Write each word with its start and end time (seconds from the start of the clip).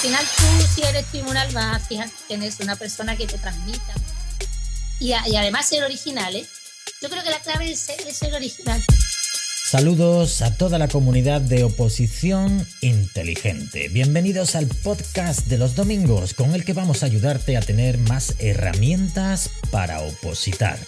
final 0.00 0.24
tú, 0.24 0.66
si 0.74 0.82
eres 0.82 1.04
tribunal, 1.06 1.52
vas 1.52 1.76
a 1.76 1.80
fijar 1.80 2.08
que 2.08 2.16
tienes 2.28 2.58
una 2.60 2.74
persona 2.74 3.16
que 3.16 3.26
te 3.26 3.36
transmita. 3.36 3.94
Y, 4.98 5.08
y 5.08 5.36
además 5.36 5.68
ser 5.68 5.84
original, 5.84 6.34
¿eh? 6.34 6.46
Yo 7.02 7.10
creo 7.10 7.22
que 7.22 7.30
la 7.30 7.40
clave 7.40 7.70
es 7.70 7.80
ser, 7.80 8.00
es 8.06 8.16
ser 8.16 8.32
original. 8.34 8.82
Saludos 9.70 10.40
a 10.40 10.56
toda 10.56 10.78
la 10.78 10.88
comunidad 10.88 11.42
de 11.42 11.64
oposición 11.64 12.66
inteligente. 12.80 13.88
Bienvenidos 13.88 14.56
al 14.56 14.66
podcast 14.66 15.46
de 15.48 15.58
los 15.58 15.74
domingos 15.74 16.32
con 16.32 16.54
el 16.54 16.64
que 16.64 16.72
vamos 16.72 17.02
a 17.02 17.06
ayudarte 17.06 17.58
a 17.58 17.60
tener 17.60 17.98
más 17.98 18.34
herramientas 18.38 19.50
para 19.70 20.00
opositar. 20.00 20.78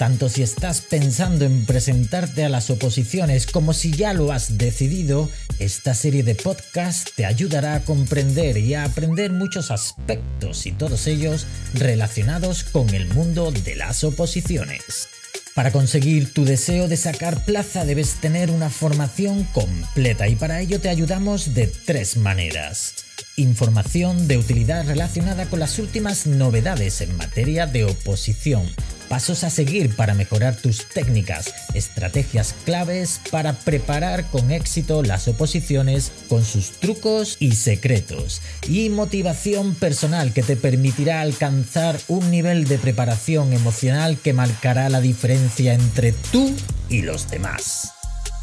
Tanto 0.00 0.30
si 0.30 0.42
estás 0.42 0.80
pensando 0.80 1.44
en 1.44 1.66
presentarte 1.66 2.42
a 2.42 2.48
las 2.48 2.70
oposiciones 2.70 3.44
como 3.44 3.74
si 3.74 3.92
ya 3.92 4.14
lo 4.14 4.32
has 4.32 4.56
decidido, 4.56 5.28
esta 5.58 5.92
serie 5.92 6.22
de 6.22 6.34
podcasts 6.34 7.12
te 7.14 7.26
ayudará 7.26 7.74
a 7.74 7.84
comprender 7.84 8.56
y 8.56 8.72
a 8.72 8.84
aprender 8.84 9.30
muchos 9.30 9.70
aspectos 9.70 10.64
y 10.64 10.72
todos 10.72 11.06
ellos 11.06 11.46
relacionados 11.74 12.64
con 12.64 12.88
el 12.94 13.08
mundo 13.12 13.52
de 13.52 13.76
las 13.76 14.02
oposiciones. 14.02 15.10
Para 15.54 15.70
conseguir 15.70 16.32
tu 16.32 16.46
deseo 16.46 16.88
de 16.88 16.96
sacar 16.96 17.44
plaza 17.44 17.84
debes 17.84 18.14
tener 18.22 18.50
una 18.50 18.70
formación 18.70 19.44
completa 19.52 20.28
y 20.28 20.34
para 20.34 20.62
ello 20.62 20.80
te 20.80 20.88
ayudamos 20.88 21.52
de 21.52 21.66
tres 21.66 22.16
maneras. 22.16 22.94
Información 23.36 24.28
de 24.28 24.38
utilidad 24.38 24.86
relacionada 24.86 25.44
con 25.50 25.60
las 25.60 25.78
últimas 25.78 26.26
novedades 26.26 27.02
en 27.02 27.14
materia 27.18 27.66
de 27.66 27.84
oposición. 27.84 28.62
Pasos 29.10 29.42
a 29.42 29.50
seguir 29.50 29.96
para 29.96 30.14
mejorar 30.14 30.54
tus 30.54 30.88
técnicas, 30.88 31.52
estrategias 31.74 32.54
claves 32.64 33.20
para 33.32 33.54
preparar 33.54 34.24
con 34.30 34.52
éxito 34.52 35.02
las 35.02 35.26
oposiciones 35.26 36.12
con 36.28 36.44
sus 36.44 36.70
trucos 36.78 37.36
y 37.40 37.56
secretos. 37.56 38.40
Y 38.68 38.88
motivación 38.88 39.74
personal 39.74 40.32
que 40.32 40.44
te 40.44 40.54
permitirá 40.54 41.22
alcanzar 41.22 41.98
un 42.06 42.30
nivel 42.30 42.68
de 42.68 42.78
preparación 42.78 43.52
emocional 43.52 44.16
que 44.16 44.32
marcará 44.32 44.88
la 44.88 45.00
diferencia 45.00 45.74
entre 45.74 46.12
tú 46.12 46.54
y 46.88 47.02
los 47.02 47.28
demás. 47.28 47.90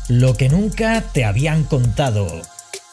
Lo 0.10 0.36
que 0.36 0.50
nunca 0.50 1.02
te 1.14 1.24
habían 1.24 1.64
contado. 1.64 2.42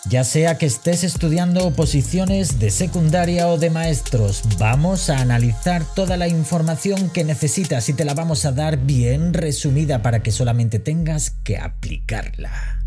Ya 0.09 0.23
sea 0.23 0.59
que 0.59 0.67
estés 0.67 1.03
estudiando 1.03 1.67
oposiciones 1.67 2.59
de 2.59 2.71
secundaria 2.71 3.49
o 3.49 3.57
de 3.57 3.71
maestros, 3.71 4.43
vamos 4.59 5.09
a 5.09 5.19
analizar 5.19 5.83
toda 5.95 6.19
la 6.19 6.29
información 6.29 7.09
que 7.09 7.25
necesitas 7.25 7.89
y 7.89 7.95
te 7.95 8.05
la 8.05 8.13
vamos 8.13 8.45
a 8.45 8.53
dar 8.53 8.77
bien 8.77 9.33
resumida 9.33 10.03
para 10.03 10.23
que 10.23 10.31
solamente 10.31 10.79
tengas 10.79 11.31
que 11.31 11.57
aplicarla. 11.57 12.84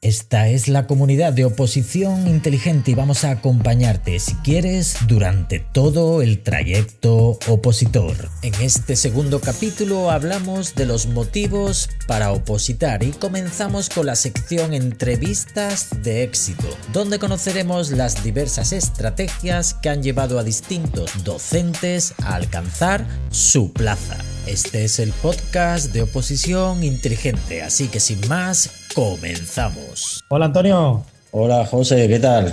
Esta 0.00 0.46
es 0.46 0.68
la 0.68 0.86
comunidad 0.86 1.32
de 1.32 1.44
oposición 1.44 2.28
inteligente 2.28 2.92
y 2.92 2.94
vamos 2.94 3.24
a 3.24 3.32
acompañarte, 3.32 4.20
si 4.20 4.34
quieres, 4.36 4.96
durante 5.08 5.58
todo 5.58 6.22
el 6.22 6.44
trayecto 6.44 7.36
opositor. 7.48 8.30
En 8.42 8.54
este 8.62 8.94
segundo 8.94 9.40
capítulo 9.40 10.12
hablamos 10.12 10.76
de 10.76 10.86
los 10.86 11.08
motivos 11.08 11.90
para 12.06 12.30
opositar 12.30 13.02
y 13.02 13.10
comenzamos 13.10 13.88
con 13.88 14.06
la 14.06 14.14
sección 14.14 14.72
Entrevistas 14.72 15.88
de 16.04 16.22
éxito, 16.22 16.68
donde 16.92 17.18
conoceremos 17.18 17.90
las 17.90 18.22
diversas 18.22 18.72
estrategias 18.72 19.74
que 19.74 19.88
han 19.88 20.04
llevado 20.04 20.38
a 20.38 20.44
distintos 20.44 21.24
docentes 21.24 22.14
a 22.22 22.36
alcanzar 22.36 23.04
su 23.32 23.72
plaza. 23.72 24.16
Este 24.46 24.84
es 24.84 25.00
el 25.00 25.10
podcast 25.10 25.92
de 25.92 26.02
oposición 26.02 26.84
inteligente, 26.84 27.62
así 27.62 27.88
que 27.88 27.98
sin 27.98 28.26
más, 28.28 28.70
comenzamos. 28.98 30.24
Hola 30.26 30.46
Antonio. 30.46 31.04
Hola 31.30 31.64
José, 31.66 32.08
¿qué 32.08 32.18
tal? 32.18 32.52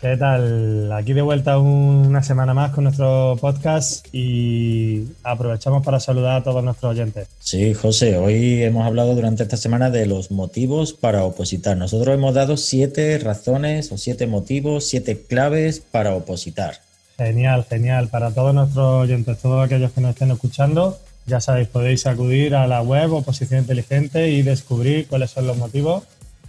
¿Qué 0.00 0.16
tal? 0.16 0.90
Aquí 0.90 1.12
de 1.12 1.20
vuelta 1.20 1.58
una 1.58 2.22
semana 2.22 2.54
más 2.54 2.72
con 2.72 2.84
nuestro 2.84 3.36
podcast 3.38 4.06
y 4.10 5.04
aprovechamos 5.22 5.84
para 5.84 6.00
saludar 6.00 6.36
a 6.36 6.42
todos 6.42 6.64
nuestros 6.64 6.92
oyentes. 6.92 7.28
Sí, 7.38 7.74
José, 7.74 8.16
hoy 8.16 8.62
hemos 8.62 8.86
hablado 8.86 9.14
durante 9.14 9.42
esta 9.42 9.58
semana 9.58 9.90
de 9.90 10.06
los 10.06 10.30
motivos 10.30 10.94
para 10.94 11.22
opositar. 11.24 11.76
Nosotros 11.76 12.14
hemos 12.14 12.32
dado 12.32 12.56
siete 12.56 13.18
razones 13.18 13.92
o 13.92 13.98
siete 13.98 14.26
motivos, 14.26 14.86
siete 14.86 15.20
claves 15.28 15.80
para 15.80 16.14
opositar. 16.14 16.80
Genial, 17.18 17.66
genial. 17.68 18.08
Para 18.08 18.30
todos 18.30 18.54
nuestros 18.54 19.02
oyentes, 19.02 19.38
todos 19.38 19.62
aquellos 19.62 19.92
que 19.92 20.00
nos 20.00 20.12
estén 20.12 20.30
escuchando, 20.30 20.98
ya 21.26 21.40
sabéis, 21.40 21.68
podéis 21.68 22.06
acudir 22.06 22.54
a 22.54 22.66
la 22.66 22.82
web 22.82 23.12
Oposición 23.12 23.60
Inteligente 23.60 24.30
y 24.30 24.42
descubrir 24.42 25.06
cuáles 25.06 25.30
son 25.30 25.46
los 25.46 25.56
motivos. 25.56 26.04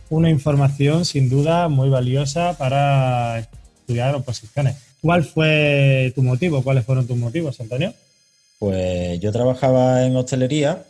Una 0.10 0.30
información 0.30 1.06
sin 1.06 1.30
duda 1.30 1.70
muy 1.70 1.90
valiosa 1.90 2.58
para 2.58 3.40
estudiar 3.40 4.16
oposiciones. 4.16 4.76
¿Cuál 5.02 5.24
fue 5.24 6.12
tu 6.16 6.24
motivo? 6.24 6.62
¿Cuáles 6.62 6.86
fueron 6.86 7.08
tus 7.08 7.18
motivos, 7.18 7.60
Antonio? 7.62 7.94
Pues 8.60 9.20
yo 9.20 9.32
trabajaba 9.32 10.06
en 10.06 10.16
hostelería 10.16 10.84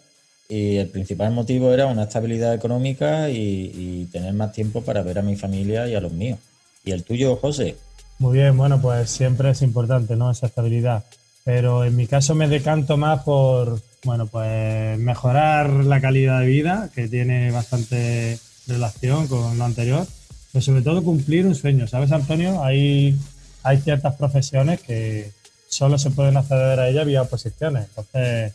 y 0.50 0.78
el 0.78 0.88
principal 0.90 1.32
motivo 1.32 1.72
era 1.72 1.86
una 1.86 2.04
estabilidad 2.04 2.54
económica 2.54 3.30
y, 3.30 3.72
y, 3.74 4.06
tener 4.12 4.34
más 4.34 4.52
tiempo 4.52 4.82
para 4.82 5.02
ver 5.02 5.20
a 5.20 5.24
mi 5.24 5.36
familia 5.36 5.88
y 5.88 5.96
a 5.96 6.02
los 6.02 6.12
míos. 6.12 6.40
¿Y 6.84 6.92
el 6.92 7.04
tuyo, 7.04 7.36
José? 7.36 7.76
Muy 8.20 8.38
bien, 8.38 8.56
bueno, 8.56 8.80
pues 8.80 9.10
siempre 9.10 9.50
es 9.50 9.62
importante, 9.62 10.16
¿no? 10.16 10.32
Esa 10.32 10.46
estabilidad 10.46 11.04
pero 11.46 11.86
en 11.86 11.96
mi 11.96 12.08
caso 12.08 12.34
me 12.34 12.48
decanto 12.48 12.98
más 12.98 13.22
por, 13.22 13.80
bueno, 14.04 14.26
pues 14.26 14.98
mejorar 14.98 15.70
la 15.70 16.02
calidad 16.02 16.40
de 16.42 16.48
vida, 16.48 16.90
que 16.94 17.08
tiene 17.08 17.52
bastante 17.52 18.40
relación 18.68 19.28
con 19.28 19.56
lo 19.56 19.64
anterior, 19.64 20.08
pero 20.52 20.64
sobre 20.64 20.82
todo 20.82 21.04
cumplir 21.04 21.46
un 21.46 21.54
sueño, 21.54 21.88
¿sabes, 21.88 22.12
Antonio? 22.12 22.64
Hay, 22.64 23.16
hay 23.62 23.78
ciertas 23.78 24.16
profesiones 24.16 24.82
que 24.82 25.32
solo 25.70 26.00
se 26.00 26.10
pueden 26.10 26.36
acceder 26.36 26.80
a 26.80 26.90
ellas 26.90 27.06
vía 27.06 27.22
oposiciones, 27.22 27.90
entonces 27.90 28.54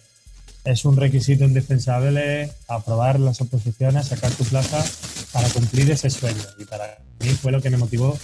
es 0.64 0.84
un 0.84 0.96
requisito 0.96 1.44
indispensable 1.44 2.50
aprobar 2.66 3.20
las 3.20 3.40
oposiciones, 3.40 4.08
sacar 4.08 4.32
tu 4.32 4.42
plaza 4.44 4.84
para 5.32 5.48
cumplir 5.50 5.88
ese 5.92 6.10
sueño. 6.10 6.42
Y 6.58 6.64
para 6.64 6.98
mí 7.20 7.28
fue 7.28 7.52
lo 7.52 7.62
que 7.62 7.70
me 7.70 7.76
motivó 7.76 8.18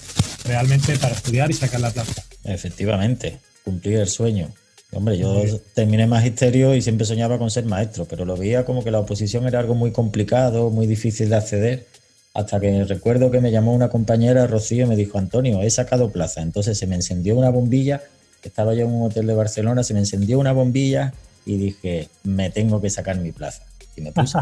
realmente 0.44 0.98
para 0.98 1.15
estudiar 1.15 1.50
y 1.50 1.54
sacar 1.54 1.81
la 1.81 1.91
plaza. 1.91 2.25
Efectivamente 2.43 3.38
cumplir 3.66 3.99
el 3.99 4.09
sueño. 4.09 4.49
Hombre, 4.93 5.19
yo 5.19 5.43
terminé 5.75 6.06
magisterio 6.06 6.75
y 6.75 6.81
siempre 6.81 7.04
soñaba 7.04 7.37
con 7.37 7.50
ser 7.50 7.65
maestro, 7.66 8.06
pero 8.06 8.25
lo 8.25 8.37
veía 8.37 8.65
como 8.65 8.84
que 8.84 8.93
la 8.93 9.00
oposición 9.00 9.47
era 9.47 9.59
algo 9.59 9.75
muy 9.75 9.91
complicado, 9.91 10.71
muy 10.71 10.87
difícil 10.87 11.28
de 11.28 11.37
acceder, 11.37 11.87
hasta 12.32 12.60
que 12.60 12.84
recuerdo 12.84 13.31
que 13.32 13.41
me 13.41 13.50
llamó 13.50 13.75
una 13.75 13.88
compañera, 13.88 14.47
Rocío, 14.47 14.87
y 14.87 14.88
me 14.88 14.94
dijo, 14.94 15.19
Antonio, 15.19 15.60
he 15.62 15.71
sacado 15.71 16.10
plaza. 16.12 16.41
Entonces 16.41 16.78
se 16.78 16.87
me 16.87 16.94
encendió 16.94 17.34
una 17.34 17.50
bombilla, 17.50 18.03
estaba 18.43 18.75
yo 18.75 18.87
en 18.87 18.93
un 18.93 19.03
hotel 19.03 19.27
de 19.27 19.34
Barcelona, 19.34 19.83
se 19.83 19.93
me 19.93 20.00
encendió 20.00 20.38
una 20.38 20.53
bombilla 20.53 21.12
y 21.44 21.56
dije, 21.56 22.09
me 22.22 22.50
tengo 22.50 22.81
que 22.81 22.88
sacar 22.88 23.19
mi 23.19 23.33
plaza. 23.33 23.65
Y 23.97 24.03
me 24.03 24.12
puse. 24.12 24.38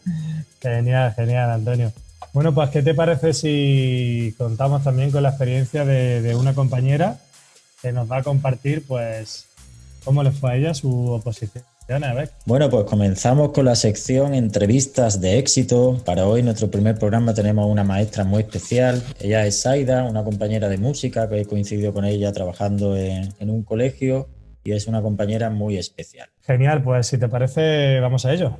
genial, 0.60 1.14
genial, 1.14 1.50
Antonio. 1.50 1.92
Bueno, 2.34 2.54
pues, 2.54 2.68
¿qué 2.68 2.82
te 2.82 2.94
parece 2.94 3.32
si 3.32 4.34
contamos 4.36 4.84
también 4.84 5.10
con 5.10 5.22
la 5.22 5.30
experiencia 5.30 5.86
de, 5.86 6.20
de 6.20 6.34
una 6.34 6.54
compañera 6.54 7.18
que 7.82 7.92
nos 7.92 8.10
va 8.10 8.18
a 8.18 8.22
compartir, 8.22 8.84
pues, 8.86 9.46
cómo 10.04 10.22
le 10.22 10.30
fue 10.30 10.52
a 10.52 10.56
ella 10.56 10.74
su 10.74 11.12
oposición. 11.12 11.64
Bueno, 12.44 12.68
pues 12.68 12.84
comenzamos 12.84 13.52
con 13.52 13.64
la 13.64 13.74
sección 13.74 14.34
entrevistas 14.34 15.22
de 15.22 15.38
éxito. 15.38 16.02
Para 16.04 16.26
hoy, 16.26 16.42
nuestro 16.42 16.70
primer 16.70 16.98
programa, 16.98 17.32
tenemos 17.32 17.66
una 17.66 17.82
maestra 17.82 18.24
muy 18.24 18.42
especial. 18.42 19.02
Ella 19.20 19.46
es 19.46 19.62
Saida, 19.62 20.04
una 20.04 20.22
compañera 20.22 20.68
de 20.68 20.76
música 20.76 21.30
que 21.30 21.40
he 21.40 21.46
coincidido 21.46 21.94
con 21.94 22.04
ella 22.04 22.30
trabajando 22.32 22.94
en, 22.94 23.32
en 23.40 23.48
un 23.48 23.62
colegio 23.62 24.28
y 24.64 24.72
es 24.72 24.86
una 24.86 25.00
compañera 25.00 25.48
muy 25.48 25.78
especial. 25.78 26.28
Genial, 26.42 26.82
pues 26.82 27.06
si 27.06 27.16
te 27.16 27.26
parece, 27.26 28.00
vamos 28.00 28.26
a 28.26 28.34
ello. 28.34 28.58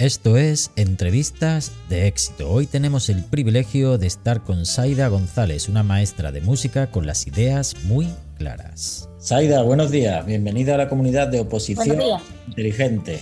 Esto 0.00 0.38
es 0.38 0.70
Entrevistas 0.76 1.72
de 1.90 2.06
éxito. 2.06 2.50
Hoy 2.50 2.66
tenemos 2.66 3.10
el 3.10 3.22
privilegio 3.22 3.98
de 3.98 4.06
estar 4.06 4.42
con 4.42 4.64
Saida 4.64 5.08
González, 5.08 5.68
una 5.68 5.82
maestra 5.82 6.32
de 6.32 6.40
música 6.40 6.90
con 6.90 7.04
las 7.04 7.26
ideas 7.26 7.76
muy 7.84 8.08
claras. 8.38 9.10
Saida, 9.18 9.60
buenos 9.60 9.90
días. 9.90 10.24
Bienvenida 10.24 10.76
a 10.76 10.78
la 10.78 10.88
comunidad 10.88 11.28
de 11.28 11.40
oposición 11.40 12.00
inteligente. 12.48 13.20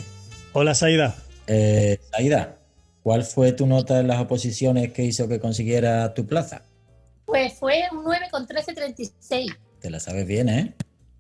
Hola, 0.53 0.73
Saida. 0.73 1.17
Eh, 1.49 1.99
Saida, 2.13 2.59
¿cuál 3.03 3.25
fue 3.25 3.51
tu 3.51 3.67
nota 3.67 3.99
en 3.99 4.07
las 4.07 4.21
oposiciones 4.21 4.93
que 4.93 5.03
hizo 5.03 5.27
que 5.27 5.41
consiguiera 5.41 6.15
tu 6.15 6.29
plaza? 6.29 6.63
Pues 7.25 7.55
fue 7.55 7.83
un 7.91 8.05
9 8.05 8.27
con 8.31 8.47
13.36. 8.47 9.53
Te 9.81 9.91
la 9.91 9.99
sabes 9.99 10.29
bien, 10.29 10.49
¿eh? 10.49 10.77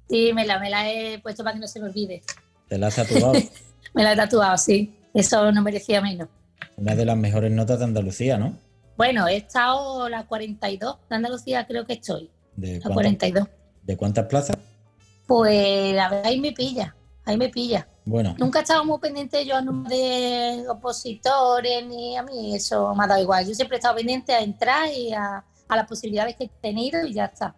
Sí, 0.08 0.32
me 0.32 0.46
la, 0.46 0.60
me 0.60 0.70
la 0.70 0.88
he 0.88 1.18
puesto 1.18 1.42
para 1.42 1.54
que 1.54 1.60
no 1.60 1.66
se 1.66 1.80
me 1.80 1.88
olvide. 1.88 2.22
¿Te 2.68 2.78
la 2.78 2.86
has 2.86 2.94
tatuado? 2.94 3.32
me 3.92 4.04
la 4.04 4.12
he 4.12 4.16
tatuado, 4.16 4.56
sí. 4.56 4.94
Eso 5.14 5.50
no 5.52 5.62
merecía 5.62 6.00
menos. 6.00 6.28
Una 6.76 6.94
de 6.94 7.04
las 7.04 7.16
mejores 7.16 7.50
notas 7.50 7.78
de 7.78 7.84
Andalucía, 7.84 8.38
¿no? 8.38 8.56
Bueno, 8.96 9.28
he 9.28 9.36
estado 9.36 10.08
la 10.08 10.26
42 10.26 10.98
de 11.08 11.16
Andalucía, 11.16 11.66
creo 11.66 11.86
que 11.86 11.94
estoy. 11.94 12.30
¿De 12.56 12.80
la 12.80 12.90
42. 12.90 13.48
¿De 13.82 13.96
cuántas 13.96 14.26
plazas? 14.26 14.56
Pues 15.26 15.94
la 15.94 16.08
verdad 16.08 16.26
ahí 16.26 16.40
me 16.40 16.52
pilla, 16.52 16.94
ahí 17.24 17.36
me 17.36 17.48
pilla. 17.48 17.86
Bueno. 18.04 18.34
Nunca 18.38 18.60
he 18.60 18.62
estado 18.62 18.84
muy 18.84 18.98
pendiente 18.98 19.44
yo 19.44 19.60
de 19.60 20.64
opositores 20.68 21.86
ni 21.86 22.16
a 22.16 22.22
mí 22.22 22.56
eso 22.56 22.94
me 22.94 23.04
ha 23.04 23.06
dado 23.06 23.22
igual. 23.22 23.46
Yo 23.46 23.54
siempre 23.54 23.76
he 23.76 23.78
estado 23.78 23.96
pendiente 23.96 24.32
a 24.32 24.40
entrar 24.40 24.90
y 24.92 25.12
a, 25.12 25.44
a 25.68 25.76
las 25.76 25.86
posibilidades 25.86 26.36
que 26.36 26.44
he 26.44 26.48
tenido 26.48 27.06
y 27.06 27.12
ya 27.12 27.26
está. 27.26 27.54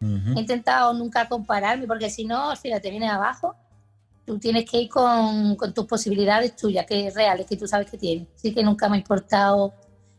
He 0.00 0.40
intentado 0.40 0.92
nunca 0.92 1.26
compararme 1.26 1.86
porque 1.86 2.10
si 2.10 2.24
no, 2.24 2.50
al 2.50 2.56
final 2.58 2.80
te 2.80 2.90
vienes 2.90 3.10
abajo. 3.10 3.56
Tú 4.26 4.38
tienes 4.38 4.68
que 4.68 4.82
ir 4.82 4.88
con, 4.88 5.54
con, 5.54 5.72
tus 5.72 5.86
posibilidades 5.86 6.56
tuyas, 6.56 6.84
que 6.84 7.06
es 7.06 7.14
reales, 7.14 7.46
que 7.46 7.56
tú 7.56 7.66
sabes 7.66 7.90
que 7.90 7.96
tienes. 7.96 8.26
Así 8.34 8.52
que 8.52 8.62
nunca 8.62 8.88
me 8.88 8.96
ha 8.96 8.98
importado 8.98 9.72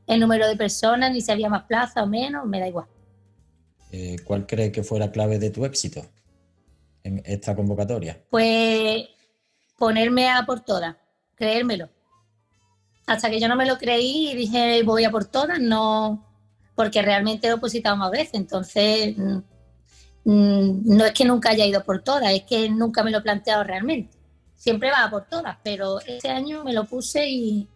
el 0.07 0.19
número 0.19 0.47
de 0.47 0.55
personas, 0.55 1.11
ni 1.11 1.21
si 1.21 1.31
había 1.31 1.49
más 1.49 1.63
plaza 1.63 2.03
o 2.03 2.07
menos, 2.07 2.45
me 2.47 2.59
da 2.59 2.67
igual. 2.67 2.87
Eh, 3.91 4.17
¿Cuál 4.23 4.45
crees 4.45 4.71
que 4.71 4.83
fue 4.83 4.99
la 4.99 5.11
clave 5.11 5.39
de 5.39 5.49
tu 5.49 5.65
éxito 5.65 6.05
en 7.03 7.21
esta 7.25 7.55
convocatoria? 7.55 8.21
Pues 8.29 9.07
ponerme 9.77 10.29
a 10.29 10.43
por 10.45 10.61
todas, 10.61 10.95
creérmelo. 11.35 11.89
Hasta 13.05 13.29
que 13.29 13.39
yo 13.39 13.47
no 13.47 13.55
me 13.55 13.65
lo 13.65 13.77
creí 13.77 14.31
y 14.31 14.35
dije 14.35 14.81
voy 14.83 15.05
a 15.05 15.11
por 15.11 15.25
todas, 15.25 15.59
no, 15.59 16.25
porque 16.75 17.01
realmente 17.01 17.47
he 17.47 17.53
opositado 17.53 17.95
más 17.95 18.11
veces. 18.11 18.33
Entonces, 18.33 19.17
mm, 19.17 19.37
no 20.27 21.05
es 21.05 21.13
que 21.13 21.23
nunca 21.23 21.51
haya 21.51 21.65
ido 21.65 21.83
por 21.85 22.03
todas, 22.03 22.33
es 22.33 22.43
que 22.43 22.69
nunca 22.69 23.01
me 23.01 23.11
lo 23.11 23.19
he 23.19 23.21
planteado 23.21 23.63
realmente. 23.63 24.17
Siempre 24.55 24.91
va 24.91 25.09
por 25.09 25.25
todas, 25.25 25.57
pero 25.63 26.01
este 26.01 26.29
año 26.29 26.65
me 26.65 26.73
lo 26.73 26.83
puse 26.83 27.29
y 27.29 27.67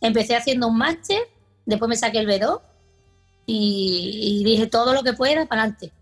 empecé 0.00 0.34
haciendo 0.34 0.66
un 0.66 0.76
máster, 0.76 1.20
después 1.64 1.88
me 1.88 1.96
saqué 1.96 2.18
el 2.18 2.26
B2 2.26 2.60
y, 3.46 4.42
dije 4.44 4.66
todo 4.66 4.94
lo 4.94 5.04
que 5.04 5.12
pueda 5.12 5.46
para 5.46 5.62
adelante. 5.62 5.92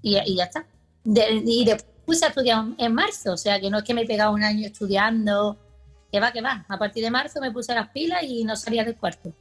Y, 0.00 0.36
ya 0.36 0.44
está. 0.44 0.66
y 1.04 1.64
después 1.66 1.92
puse 2.06 2.24
a 2.24 2.28
estudiar 2.28 2.64
en 2.78 2.94
marzo, 2.94 3.32
o 3.32 3.36
sea 3.36 3.60
que 3.60 3.68
no 3.68 3.78
es 3.78 3.84
que 3.84 3.92
me 3.92 4.02
he 4.02 4.06
pegado 4.06 4.32
un 4.32 4.42
año 4.42 4.66
estudiando, 4.66 5.58
que 6.10 6.18
va, 6.18 6.32
que 6.32 6.40
va. 6.40 6.64
A 6.66 6.78
partir 6.78 7.04
de 7.04 7.10
marzo 7.10 7.40
me 7.42 7.50
puse 7.50 7.74
las 7.74 7.88
pilas 7.90 8.22
y 8.22 8.44
no 8.44 8.56
salía 8.56 8.84
del 8.84 8.96
cuarto. 8.96 9.34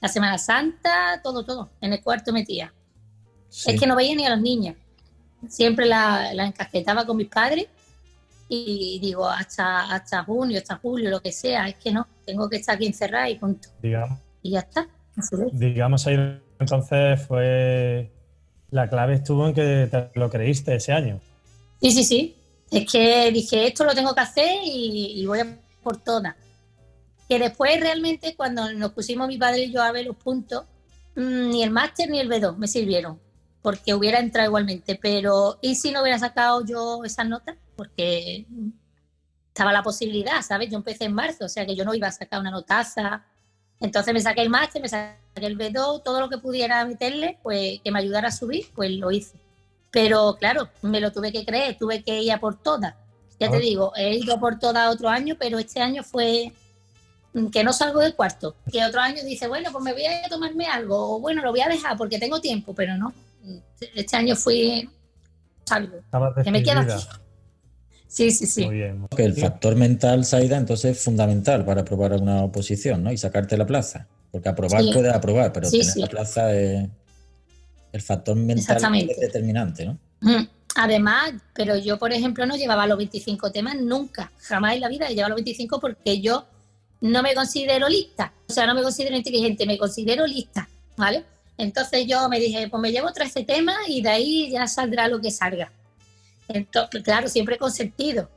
La 0.00 0.08
Semana 0.08 0.36
Santa, 0.36 1.20
todo, 1.22 1.44
todo, 1.44 1.70
en 1.80 1.94
el 1.94 2.02
cuarto 2.02 2.32
metía. 2.32 2.74
Es 3.48 3.78
que 3.78 3.86
no 3.86 3.96
veía 3.96 4.14
ni 4.14 4.26
a 4.26 4.30
los 4.30 4.40
niños. 4.40 4.76
Siempre 5.48 5.86
la, 5.86 6.32
la 6.34 6.46
encasquetaba 6.46 7.04
con 7.06 7.16
mis 7.16 7.28
padres 7.28 7.66
y 8.48 8.98
digo, 9.00 9.28
hasta, 9.28 9.92
hasta 9.92 10.24
junio, 10.24 10.58
hasta 10.58 10.76
julio, 10.76 11.10
lo 11.10 11.20
que 11.20 11.32
sea, 11.32 11.68
es 11.68 11.76
que 11.76 11.90
no, 11.90 12.06
tengo 12.26 12.48
que 12.50 12.56
estar 12.56 12.76
aquí 12.76 12.86
encerrada 12.86 13.28
y 13.30 13.38
punto. 13.38 13.68
Digamos. 13.80 14.18
Y 14.42 14.50
ya 14.50 14.60
está. 14.60 14.86
Digamos 15.52 16.06
ahí 16.06 16.16
entonces 16.58 17.20
fue 17.26 18.10
la 18.70 18.88
clave 18.88 19.14
estuvo 19.14 19.46
en 19.46 19.54
que 19.54 19.88
te 19.90 20.18
lo 20.18 20.30
creíste 20.30 20.74
ese 20.74 20.92
año. 20.92 21.20
Sí, 21.80 21.90
sí, 21.90 22.04
sí. 22.04 22.36
Es 22.70 22.90
que 22.90 23.30
dije, 23.30 23.66
esto 23.66 23.84
lo 23.84 23.94
tengo 23.94 24.14
que 24.14 24.20
hacer 24.20 24.60
y, 24.64 25.24
voy 25.26 25.40
a 25.40 25.58
por 25.82 25.98
todas. 25.98 26.34
Que 27.28 27.38
después 27.38 27.78
realmente 27.80 28.34
cuando 28.36 28.72
nos 28.72 28.92
pusimos 28.92 29.28
mi 29.28 29.36
padre 29.36 29.64
y 29.64 29.72
yo 29.72 29.82
a 29.82 29.92
ver 29.92 30.06
los 30.06 30.16
puntos, 30.16 30.64
mm, 31.16 31.50
ni 31.50 31.62
el 31.62 31.70
máster 31.70 32.08
ni 32.08 32.18
el 32.18 32.30
B2 32.30 32.56
me 32.56 32.68
sirvieron, 32.68 33.18
porque 33.62 33.94
hubiera 33.94 34.18
entrado 34.18 34.48
igualmente. 34.48 34.98
Pero, 35.00 35.58
¿y 35.62 35.76
si 35.76 35.90
no 35.92 36.02
hubiera 36.02 36.18
sacado 36.18 36.64
yo 36.64 37.04
esas 37.04 37.26
notas? 37.26 37.56
Porque 37.76 38.44
estaba 39.48 39.72
la 39.72 39.82
posibilidad, 39.82 40.42
¿sabes? 40.42 40.70
Yo 40.70 40.76
empecé 40.76 41.04
en 41.04 41.14
marzo, 41.14 41.44
o 41.44 41.48
sea 41.48 41.64
que 41.64 41.76
yo 41.76 41.84
no 41.84 41.94
iba 41.94 42.08
a 42.08 42.12
sacar 42.12 42.40
una 42.40 42.50
notaza. 42.50 43.24
Entonces 43.80 44.12
me 44.14 44.20
saqué 44.20 44.42
el 44.42 44.50
máster, 44.50 44.82
me 44.82 44.88
saqué 44.88 45.16
el 45.36 45.58
B2, 45.58 46.02
todo 46.02 46.20
lo 46.20 46.28
que 46.28 46.38
pudiera 46.38 46.84
meterle, 46.84 47.38
pues 47.42 47.80
que 47.82 47.90
me 47.90 47.98
ayudara 47.98 48.28
a 48.28 48.32
subir, 48.32 48.66
pues 48.74 48.90
lo 48.90 49.10
hice. 49.10 49.38
Pero 49.90 50.36
claro, 50.38 50.68
me 50.82 51.00
lo 51.00 51.12
tuve 51.12 51.32
que 51.32 51.44
creer, 51.44 51.76
tuve 51.78 52.02
que 52.02 52.22
ir 52.22 52.32
a 52.32 52.40
por 52.40 52.56
todas. 52.56 52.94
Ya 53.38 53.50
te 53.50 53.58
digo, 53.58 53.92
he 53.96 54.14
ido 54.14 54.38
por 54.38 54.58
todas 54.58 54.94
otro 54.94 55.08
año, 55.08 55.36
pero 55.38 55.58
este 55.58 55.80
año 55.80 56.04
fue 56.04 56.52
que 57.50 57.64
no 57.64 57.72
salgo 57.72 58.00
del 58.00 58.14
cuarto. 58.14 58.54
Que 58.70 58.84
otro 58.84 59.00
año 59.00 59.22
dice, 59.24 59.48
bueno, 59.48 59.70
pues 59.72 59.82
me 59.84 59.92
voy 59.92 60.06
a 60.06 60.28
tomarme 60.28 60.66
algo, 60.66 61.16
o 61.16 61.20
bueno, 61.20 61.42
lo 61.42 61.50
voy 61.50 61.60
a 61.60 61.68
dejar 61.68 61.96
porque 61.96 62.18
tengo 62.18 62.40
tiempo, 62.40 62.72
pero 62.74 62.96
no. 62.96 63.12
Este 63.94 64.16
año 64.16 64.36
fui 64.36 64.88
salgo. 65.64 65.98
Que 66.44 66.50
me 66.50 66.62
queda 66.62 66.80
aquí. 66.80 67.04
Sí, 68.06 68.30
sí, 68.30 68.46
sí. 68.46 68.66
Muy 68.66 68.76
bien. 68.76 69.06
Que 69.16 69.24
el 69.24 69.34
factor 69.34 69.74
mental, 69.74 70.24
Saida, 70.24 70.58
entonces 70.58 70.96
es 70.96 71.02
fundamental 71.02 71.64
para 71.64 71.80
aprobar 71.80 72.12
una 72.12 72.42
oposición, 72.42 73.02
¿no? 73.02 73.10
Y 73.10 73.16
sacarte 73.16 73.56
la 73.56 73.66
plaza. 73.66 74.06
Porque 74.30 74.48
aprobar 74.48 74.82
puede 74.92 75.10
aprobar, 75.10 75.52
pero 75.52 75.70
tener 75.70 75.96
la 75.96 76.06
plaza 76.06 76.54
es 76.54 76.88
el 77.92 78.00
factor 78.00 78.36
mental 78.36 78.94
es 78.94 79.20
determinante, 79.20 79.84
¿no? 79.84 79.98
Mm. 80.20 80.48
Además, 80.76 81.34
pero 81.52 81.76
yo, 81.76 81.98
por 81.98 82.12
ejemplo, 82.12 82.46
no 82.46 82.56
llevaba 82.56 82.86
los 82.86 82.96
25 82.96 83.52
temas 83.52 83.76
nunca, 83.76 84.32
jamás 84.38 84.74
en 84.74 84.80
la 84.80 84.88
vida 84.88 85.06
he 85.06 85.14
llevado 85.14 85.30
los 85.30 85.44
25 85.44 85.78
porque 85.78 86.22
yo 86.22 86.46
no 87.02 87.22
me 87.22 87.34
considero 87.34 87.88
lista, 87.88 88.32
o 88.48 88.52
sea, 88.52 88.66
no 88.66 88.74
me 88.74 88.82
considero 88.82 89.14
inteligente, 89.14 89.66
me 89.66 89.76
considero 89.76 90.26
lista, 90.26 90.66
¿vale? 90.96 91.24
Entonces 91.62 92.08
yo 92.08 92.28
me 92.28 92.40
dije, 92.40 92.68
pues 92.68 92.80
me 92.80 92.90
llevo 92.90 93.12
13 93.12 93.44
temas 93.44 93.76
y 93.86 94.02
de 94.02 94.08
ahí 94.08 94.50
ya 94.50 94.66
saldrá 94.66 95.06
lo 95.06 95.20
que 95.20 95.30
salga. 95.30 95.72
Entonces, 96.48 97.04
claro, 97.04 97.28
siempre 97.28 97.56
con 97.56 97.70
sentido. 97.70 98.28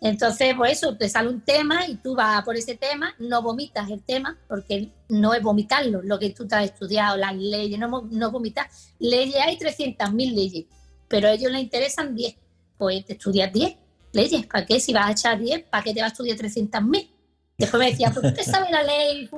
Entonces, 0.00 0.54
por 0.54 0.68
eso 0.68 0.96
te 0.96 1.08
sale 1.08 1.30
un 1.30 1.40
tema 1.40 1.88
y 1.88 1.96
tú 1.96 2.14
vas 2.14 2.44
por 2.44 2.54
ese 2.56 2.76
tema, 2.76 3.12
no 3.18 3.42
vomitas 3.42 3.90
el 3.90 4.04
tema, 4.04 4.38
porque 4.46 4.92
no 5.08 5.34
es 5.34 5.42
vomitarlo, 5.42 6.00
lo 6.00 6.16
que 6.20 6.30
tú 6.30 6.46
te 6.46 6.54
has 6.54 6.66
estudiado, 6.66 7.16
las 7.16 7.34
leyes, 7.34 7.76
no, 7.76 8.06
no 8.08 8.30
vomitas. 8.30 8.92
Leyes 9.00 9.34
hay 9.44 9.58
300.000 9.58 10.32
leyes, 10.32 10.66
pero 11.08 11.26
a 11.26 11.32
ellos 11.32 11.50
les 11.50 11.62
interesan 11.62 12.14
10. 12.14 12.36
Pues 12.78 13.04
te 13.04 13.14
estudias 13.14 13.52
10 13.52 13.76
leyes, 14.12 14.46
¿para 14.46 14.64
qué? 14.64 14.78
Si 14.78 14.92
vas 14.92 15.08
a 15.08 15.10
echar 15.10 15.40
10, 15.40 15.64
¿para 15.64 15.82
qué 15.82 15.92
te 15.92 16.02
vas 16.02 16.10
a 16.10 16.12
estudiar 16.12 16.38
300.000? 16.38 17.17
Después 17.58 17.80
me 17.80 17.90
decía, 17.90 18.10
¿por 18.12 18.32
qué 18.32 18.44
sabes 18.44 18.70
la 18.70 18.84
ley? 18.84 19.28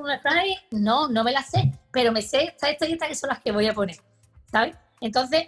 No, 0.69 1.07
no 1.09 1.23
me 1.23 1.31
la 1.31 1.41
sé, 1.41 1.71
pero 1.91 2.11
me 2.11 2.21
sé 2.21 2.43
estas 2.43 2.69
estas 2.69 3.09
que 3.09 3.15
son 3.15 3.29
las 3.29 3.41
que 3.41 3.51
voy 3.51 3.67
a 3.67 3.73
poner, 3.73 3.97
¿sabes? 4.51 4.75
Entonces, 5.01 5.47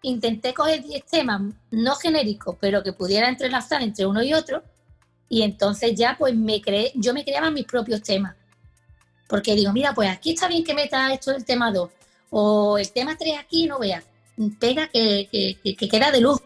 intenté 0.00 0.54
coger 0.54 0.82
10 0.82 1.04
temas 1.04 1.42
no 1.70 1.94
genéricos, 1.96 2.56
pero 2.58 2.82
que 2.82 2.94
pudiera 2.94 3.28
entrelazar 3.28 3.82
entre 3.82 4.06
uno 4.06 4.22
y 4.22 4.32
otro, 4.32 4.62
y 5.28 5.42
entonces 5.42 5.94
ya 5.94 6.16
pues 6.18 6.34
me 6.34 6.62
creé, 6.62 6.92
yo 6.94 7.12
me 7.12 7.24
creaba 7.24 7.50
mis 7.50 7.66
propios 7.66 8.02
temas. 8.02 8.34
Porque 9.28 9.54
digo, 9.54 9.72
mira, 9.72 9.92
pues 9.94 10.08
aquí 10.08 10.32
está 10.32 10.48
bien 10.48 10.64
que 10.64 10.72
meta 10.72 11.12
esto 11.12 11.30
del 11.30 11.44
tema 11.44 11.70
2, 11.70 11.90
o 12.30 12.78
el 12.78 12.90
tema 12.90 13.16
3 13.18 13.38
aquí, 13.38 13.66
no 13.66 13.78
veas, 13.78 14.02
pega 14.58 14.88
que, 14.88 15.28
que, 15.30 15.88
queda 15.88 16.10
de 16.10 16.22
luz. 16.22 16.40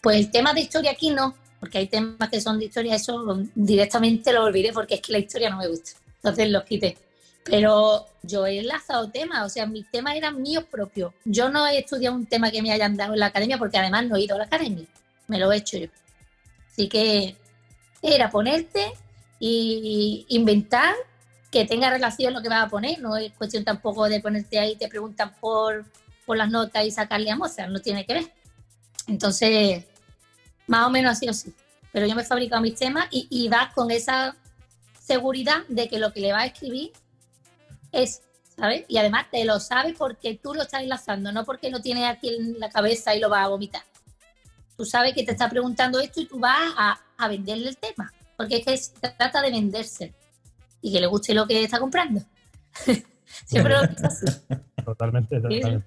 Pues 0.00 0.16
el 0.18 0.30
tema 0.30 0.54
de 0.54 0.60
historia 0.60 0.92
aquí 0.92 1.10
no, 1.10 1.34
porque 1.60 1.78
hay 1.78 1.86
temas 1.88 2.28
que 2.28 2.40
son 2.40 2.58
de 2.58 2.66
historia, 2.66 2.94
eso 2.94 3.42
directamente 3.54 4.32
lo 4.32 4.44
olvidé 4.44 4.72
porque 4.72 4.96
es 4.96 5.00
que 5.00 5.12
la 5.12 5.18
historia 5.18 5.50
no 5.50 5.58
me 5.58 5.68
gusta. 5.68 5.92
Entonces 6.16 6.50
los 6.50 6.64
quité. 6.64 6.96
Pero 7.44 8.06
yo 8.22 8.46
he 8.46 8.58
enlazado 8.58 9.10
temas, 9.10 9.46
o 9.46 9.48
sea, 9.48 9.66
mis 9.66 9.90
temas 9.90 10.16
eran 10.16 10.40
míos 10.40 10.64
propios. 10.70 11.12
Yo 11.24 11.48
no 11.48 11.66
he 11.66 11.78
estudiado 11.78 12.14
un 12.14 12.26
tema 12.26 12.50
que 12.50 12.62
me 12.62 12.72
hayan 12.72 12.96
dado 12.96 13.14
en 13.14 13.20
la 13.20 13.26
academia 13.26 13.58
porque 13.58 13.78
además 13.78 14.06
no 14.06 14.16
he 14.16 14.22
ido 14.22 14.34
a 14.34 14.38
la 14.38 14.44
academia, 14.44 14.84
me 15.26 15.38
lo 15.38 15.50
he 15.50 15.56
hecho 15.56 15.78
yo. 15.78 15.86
Así 16.70 16.88
que 16.88 17.36
era 18.02 18.30
ponerte 18.30 18.92
y 19.40 20.26
inventar 20.28 20.94
que 21.50 21.64
tenga 21.64 21.90
relación 21.90 22.34
lo 22.34 22.42
que 22.42 22.48
vas 22.48 22.66
a 22.66 22.68
poner, 22.68 23.00
no 23.00 23.16
es 23.16 23.32
cuestión 23.32 23.64
tampoco 23.64 24.08
de 24.08 24.20
ponerte 24.20 24.58
ahí 24.58 24.76
te 24.76 24.88
preguntan 24.88 25.34
por, 25.40 25.86
por 26.26 26.36
las 26.36 26.50
notas 26.50 26.84
y 26.84 26.90
sacarle 26.90 27.30
a 27.30 27.36
Mozart, 27.36 27.70
no 27.70 27.80
tiene 27.80 28.04
que 28.04 28.14
ver. 28.14 28.32
Entonces, 29.06 29.84
más 30.68 30.86
o 30.86 30.90
menos 30.90 31.12
así 31.12 31.28
o 31.28 31.32
sí. 31.32 31.52
Pero 31.92 32.06
yo 32.06 32.14
me 32.14 32.22
he 32.22 32.24
fabricado 32.24 32.62
mis 32.62 32.76
temas 32.76 33.08
y, 33.10 33.26
y 33.30 33.48
vas 33.48 33.74
con 33.74 33.90
esa 33.90 34.36
seguridad 35.00 35.64
de 35.68 35.88
que 35.88 35.98
lo 35.98 36.12
que 36.12 36.20
le 36.20 36.32
vas 36.32 36.42
a 36.42 36.46
escribir 36.46 36.92
es, 37.92 38.22
¿sabes? 38.56 38.84
Y 38.88 38.98
además 38.98 39.26
te 39.30 39.44
lo 39.44 39.58
sabes 39.58 39.94
porque 39.96 40.38
tú 40.40 40.54
lo 40.54 40.62
estás 40.62 40.82
enlazando, 40.82 41.32
no 41.32 41.44
porque 41.44 41.70
lo 41.70 41.80
tienes 41.80 42.04
aquí 42.04 42.28
en 42.28 42.60
la 42.60 42.68
cabeza 42.68 43.14
y 43.14 43.20
lo 43.20 43.28
vas 43.28 43.44
a 43.44 43.48
vomitar. 43.48 43.82
Tú 44.76 44.84
sabes 44.84 45.14
que 45.14 45.24
te 45.24 45.32
está 45.32 45.48
preguntando 45.48 45.98
esto 45.98 46.20
y 46.20 46.26
tú 46.26 46.38
vas 46.38 46.72
a, 46.76 47.00
a 47.16 47.28
venderle 47.28 47.70
el 47.70 47.76
tema, 47.78 48.12
porque 48.36 48.58
es 48.58 48.64
que 48.64 48.76
se 48.76 48.92
trata 49.16 49.42
de 49.42 49.50
venderse 49.50 50.14
y 50.80 50.92
que 50.92 51.00
le 51.00 51.06
guste 51.06 51.34
lo 51.34 51.46
que 51.46 51.64
está 51.64 51.80
comprando. 51.80 52.22
Siempre 53.46 53.72
lo 53.72 53.80
así. 53.80 54.26
Totalmente, 54.84 55.40
totalmente. 55.40 55.84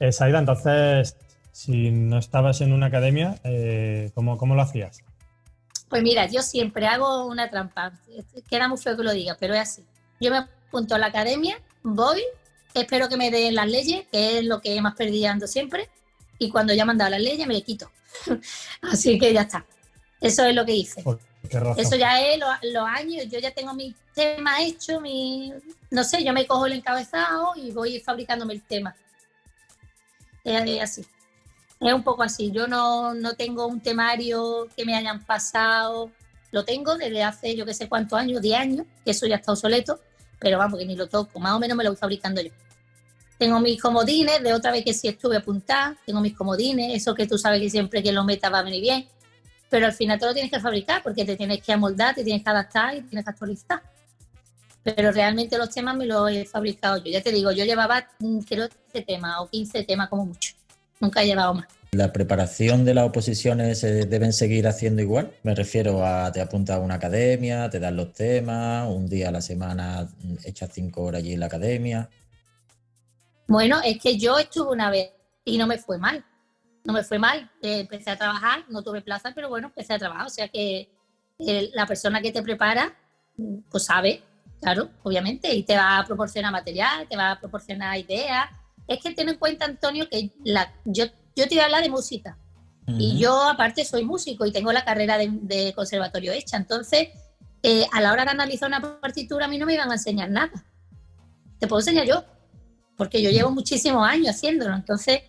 Eh, 0.00 0.12
Saida, 0.12 0.40
entonces, 0.40 1.16
si 1.54 1.92
no 1.92 2.18
estabas 2.18 2.60
en 2.62 2.72
una 2.72 2.86
academia, 2.86 3.38
eh, 3.44 4.10
¿cómo, 4.12 4.36
¿cómo, 4.36 4.56
lo 4.56 4.62
hacías? 4.62 4.98
Pues 5.88 6.02
mira, 6.02 6.26
yo 6.26 6.42
siempre 6.42 6.88
hago 6.88 7.26
una 7.26 7.48
trampa. 7.48 7.92
Queda 8.50 8.66
muy 8.66 8.76
feo 8.76 8.96
que 8.96 9.04
lo 9.04 9.12
diga, 9.12 9.36
pero 9.38 9.54
es 9.54 9.60
así. 9.60 9.84
Yo 10.20 10.32
me 10.32 10.48
punto 10.72 10.96
a 10.96 10.98
la 10.98 11.06
academia, 11.06 11.56
voy, 11.84 12.20
espero 12.74 13.08
que 13.08 13.16
me 13.16 13.30
den 13.30 13.54
las 13.54 13.68
leyes, 13.68 14.04
que 14.10 14.38
es 14.38 14.44
lo 14.44 14.60
que 14.60 14.80
más 14.80 14.96
perdí 14.96 15.24
siempre, 15.46 15.88
y 16.40 16.50
cuando 16.50 16.74
ya 16.74 16.84
me 16.84 16.90
han 16.90 16.98
dado 16.98 17.12
las 17.12 17.22
leyes 17.22 17.46
me 17.46 17.62
quito. 17.62 17.88
Así 18.82 19.16
que 19.16 19.32
ya 19.32 19.42
está. 19.42 19.64
Eso 20.20 20.44
es 20.44 20.56
lo 20.56 20.66
que 20.66 20.74
hice. 20.74 21.04
Eso 21.76 21.94
ya 21.94 22.20
es 22.20 22.40
los 22.62 22.84
años, 22.84 23.28
yo 23.30 23.38
ya 23.38 23.52
tengo 23.52 23.74
mi 23.74 23.94
tema 24.12 24.60
hecho, 24.60 25.00
mi, 25.00 25.52
no 25.92 26.02
sé, 26.02 26.24
yo 26.24 26.32
me 26.32 26.48
cojo 26.48 26.66
el 26.66 26.72
encabezado 26.72 27.52
y 27.54 27.70
voy 27.70 28.00
fabricándome 28.00 28.54
el 28.54 28.62
tema. 28.62 28.96
Es 30.42 30.82
así. 30.82 31.06
Es 31.84 31.92
un 31.92 32.02
poco 32.02 32.24
así. 32.24 32.50
Yo 32.50 32.66
no, 32.66 33.14
no 33.14 33.34
tengo 33.34 33.66
un 33.66 33.80
temario 33.80 34.66
que 34.76 34.84
me 34.84 34.96
hayan 34.96 35.24
pasado. 35.24 36.10
Lo 36.50 36.64
tengo 36.64 36.96
desde 36.96 37.22
hace 37.22 37.54
yo 37.54 37.64
que 37.64 37.74
sé 37.74 37.88
cuántos 37.88 38.18
años, 38.18 38.42
10 38.42 38.58
años, 38.58 38.86
que 39.04 39.12
eso 39.12 39.26
ya 39.26 39.36
está 39.36 39.52
obsoleto 39.52 40.00
pero 40.44 40.58
vamos, 40.58 40.78
que 40.78 40.86
ni 40.86 40.94
lo 40.94 41.08
toco, 41.08 41.40
más 41.40 41.52
o 41.52 41.58
menos 41.58 41.76
me 41.76 41.82
lo 41.82 41.90
voy 41.90 41.96
fabricando 41.96 42.40
yo. 42.40 42.50
tengo 43.38 43.58
mis 43.60 43.80
comodines, 43.80 44.42
de 44.42 44.52
otra 44.52 44.70
vez 44.70 44.84
que 44.84 44.92
sí 44.92 45.08
estuve 45.08 45.38
apuntada, 45.38 45.96
tengo 46.06 46.20
mis 46.20 46.36
comodines, 46.36 46.94
eso 46.94 47.14
que 47.14 47.26
tú 47.26 47.36
sabes 47.38 47.60
que 47.60 47.70
siempre 47.70 48.02
que 48.02 48.12
lo 48.12 48.24
metas 48.24 48.52
va 48.52 48.60
a 48.60 48.62
venir 48.62 48.82
bien, 48.82 49.08
pero 49.68 49.86
al 49.86 49.92
final 49.92 50.18
te 50.18 50.26
lo 50.26 50.34
tienes 50.34 50.52
que 50.52 50.60
fabricar 50.60 51.02
porque 51.02 51.24
te 51.24 51.36
tienes 51.36 51.62
que 51.62 51.72
amoldar, 51.72 52.14
te 52.14 52.22
tienes 52.22 52.44
que 52.44 52.50
adaptar 52.50 52.94
y 52.94 53.02
tienes 53.02 53.24
que 53.24 53.30
actualizar. 53.30 53.82
Pero 54.84 55.10
realmente 55.10 55.56
los 55.56 55.70
temas 55.70 55.96
me 55.96 56.04
los 56.04 56.30
he 56.30 56.44
fabricado 56.44 56.98
yo. 56.98 57.10
Ya 57.10 57.22
te 57.22 57.32
digo, 57.32 57.50
yo 57.50 57.64
llevaba 57.64 58.06
mm, 58.18 58.40
creo 58.40 58.68
13 58.68 59.00
temas 59.06 59.36
o 59.40 59.48
15 59.48 59.82
temas 59.84 60.10
como 60.10 60.26
mucho. 60.26 60.54
Nunca 61.00 61.22
he 61.22 61.26
llevado 61.26 61.54
más. 61.54 61.66
¿La 61.94 62.12
preparación 62.12 62.84
de 62.84 62.92
las 62.92 63.06
oposiciones 63.06 63.78
se 63.78 64.06
deben 64.06 64.32
seguir 64.32 64.66
haciendo 64.66 65.00
igual? 65.00 65.32
Me 65.44 65.54
refiero 65.54 66.04
a 66.04 66.32
te 66.32 66.40
apuntas 66.40 66.76
a 66.76 66.80
una 66.80 66.94
academia, 66.94 67.70
te 67.70 67.78
dan 67.78 67.96
los 67.96 68.12
temas, 68.12 68.88
un 68.88 69.08
día 69.08 69.28
a 69.28 69.30
la 69.30 69.40
semana 69.40 70.08
echas 70.44 70.70
cinco 70.72 71.04
horas 71.04 71.20
allí 71.20 71.34
en 71.34 71.40
la 71.40 71.46
academia. 71.46 72.10
Bueno, 73.46 73.80
es 73.84 74.00
que 74.00 74.18
yo 74.18 74.38
estuve 74.38 74.72
una 74.72 74.90
vez 74.90 75.12
y 75.44 75.56
no 75.56 75.68
me 75.68 75.78
fue 75.78 75.98
mal. 75.98 76.24
No 76.82 76.92
me 76.92 77.04
fue 77.04 77.20
mal. 77.20 77.48
Eh, 77.62 77.80
empecé 77.80 78.10
a 78.10 78.18
trabajar, 78.18 78.64
no 78.68 78.82
tuve 78.82 79.00
plaza, 79.00 79.30
pero 79.32 79.48
bueno, 79.48 79.68
empecé 79.68 79.94
a 79.94 79.98
trabajar. 79.98 80.26
O 80.26 80.30
sea 80.30 80.48
que 80.48 80.88
eh, 81.38 81.70
la 81.74 81.86
persona 81.86 82.20
que 82.20 82.32
te 82.32 82.42
prepara, 82.42 82.92
pues 83.70 83.84
sabe, 83.84 84.20
claro, 84.60 84.90
obviamente, 85.04 85.54
y 85.54 85.62
te 85.62 85.76
va 85.76 85.98
a 85.98 86.04
proporcionar 86.04 86.50
material, 86.50 87.06
te 87.08 87.16
va 87.16 87.32
a 87.32 87.38
proporcionar 87.38 87.96
ideas. 87.98 88.46
Es 88.88 89.00
que 89.00 89.14
ten 89.14 89.28
en 89.28 89.36
cuenta, 89.36 89.64
Antonio, 89.64 90.08
que 90.10 90.32
la, 90.42 90.72
yo, 90.84 91.04
yo 91.36 91.48
te 91.48 91.54
voy 91.54 91.60
a 91.60 91.64
hablar 91.64 91.82
de 91.82 91.90
música. 91.90 92.38
Y 92.86 93.18
yo, 93.18 93.48
aparte, 93.48 93.84
soy 93.84 94.04
músico 94.04 94.44
y 94.44 94.52
tengo 94.52 94.70
la 94.70 94.84
carrera 94.84 95.16
de, 95.16 95.72
conservatorio 95.74 96.32
hecha. 96.32 96.58
Entonces, 96.58 97.08
eh, 97.62 97.86
a 97.92 98.00
la 98.02 98.12
hora 98.12 98.24
de 98.24 98.32
analizar 98.32 98.68
una 98.68 99.00
partitura, 99.00 99.46
a 99.46 99.48
mí 99.48 99.56
no 99.58 99.64
me 99.64 99.74
iban 99.74 99.90
a 99.90 99.94
enseñar 99.94 100.30
nada. 100.30 100.52
Te 101.58 101.66
puedo 101.66 101.80
enseñar 101.80 102.06
yo, 102.06 102.24
porque 102.96 103.22
yo 103.22 103.30
llevo 103.30 103.50
muchísimos 103.50 104.06
años 104.06 104.36
haciéndolo. 104.36 104.74
Entonces, 104.74 105.22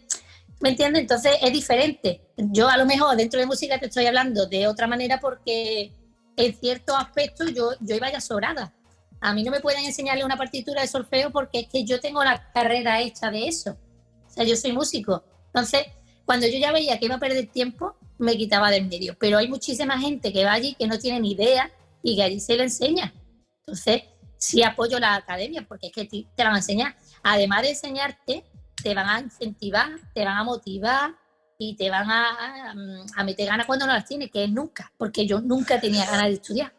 ¿me 0.59 0.69
entiendes? 0.69 1.03
Entonces 1.03 1.37
es 1.41 1.53
diferente. 1.53 2.27
Yo 2.35 2.67
a 2.67 2.75
lo 2.75 2.85
mejor 2.85 3.15
dentro 3.15 3.39
de 3.39 3.45
música 3.45 3.79
te 3.79 3.85
estoy 3.85 4.05
hablando 4.05 4.47
de 4.47 4.67
otra 4.67 4.87
manera 4.87 5.21
porque 5.21 5.93
en 6.35 6.59
ciertos 6.59 6.95
aspectos 6.97 7.53
yo, 7.53 7.71
yo 7.79 7.95
iba 7.95 8.11
ya 8.11 8.19
sobrada. 8.19 8.73
A 9.21 9.33
mí 9.33 9.43
no 9.43 9.51
me 9.51 9.61
pueden 9.61 9.85
enseñarle 9.85 10.25
una 10.25 10.37
partitura 10.37 10.81
de 10.81 10.87
solfeo 10.87 11.31
porque 11.31 11.61
es 11.61 11.67
que 11.67 11.85
yo 11.85 12.01
tengo 12.01 12.23
la 12.23 12.51
carrera 12.51 12.99
hecha 12.99 13.31
de 13.31 13.47
eso. 13.47 13.77
O 14.27 14.29
sea, 14.29 14.43
yo 14.43 14.57
soy 14.57 14.73
músico. 14.73 15.23
Entonces, 15.55 15.85
cuando 16.25 16.47
yo 16.47 16.59
ya 16.59 16.73
veía 16.73 16.99
que 16.99 17.05
iba 17.05 17.15
a 17.15 17.19
perder 17.19 17.47
tiempo, 17.47 17.95
me 18.17 18.35
quitaba 18.35 18.69
del 18.69 18.87
medio. 18.87 19.15
Pero 19.17 19.37
hay 19.37 19.47
muchísima 19.47 19.97
gente 19.97 20.33
que 20.33 20.43
va 20.43 20.51
allí 20.51 20.75
que 20.75 20.85
no 20.85 20.99
tiene 20.99 21.21
ni 21.21 21.31
idea 21.31 21.71
y 22.03 22.17
que 22.17 22.23
allí 22.23 22.41
se 22.41 22.57
le 22.57 22.63
enseña. 22.63 23.13
Entonces, 23.59 24.03
sí 24.37 24.63
apoyo 24.63 24.99
la 24.99 25.15
academia 25.15 25.65
porque 25.65 25.87
es 25.87 25.93
que 25.93 26.05
te, 26.05 26.43
van 26.43 26.55
a 26.55 26.57
enseñar 26.57 26.93
además 27.23 27.61
de 27.61 27.69
enseñarte, 27.69 28.43
te 28.83 28.93
van 28.93 29.07
a 29.07 29.21
incentivar, 29.21 29.91
te 30.13 30.25
van 30.25 30.37
a 30.37 30.43
motivar 30.43 31.15
y 31.57 31.77
te 31.77 31.89
van 31.89 32.11
a, 32.11 32.73
a, 33.15 33.23
meter 33.23 33.47
ganas 33.47 33.65
cuando 33.65 33.87
no 33.87 33.93
las 33.93 34.05
tienes, 34.05 34.29
que 34.29 34.43
es 34.43 34.51
nunca, 34.51 34.91
porque 34.97 35.25
yo 35.25 35.39
nunca 35.39 35.79
tenía 35.79 36.05
ganas 36.05 36.27
de 36.27 36.33
estudiar. 36.33 36.73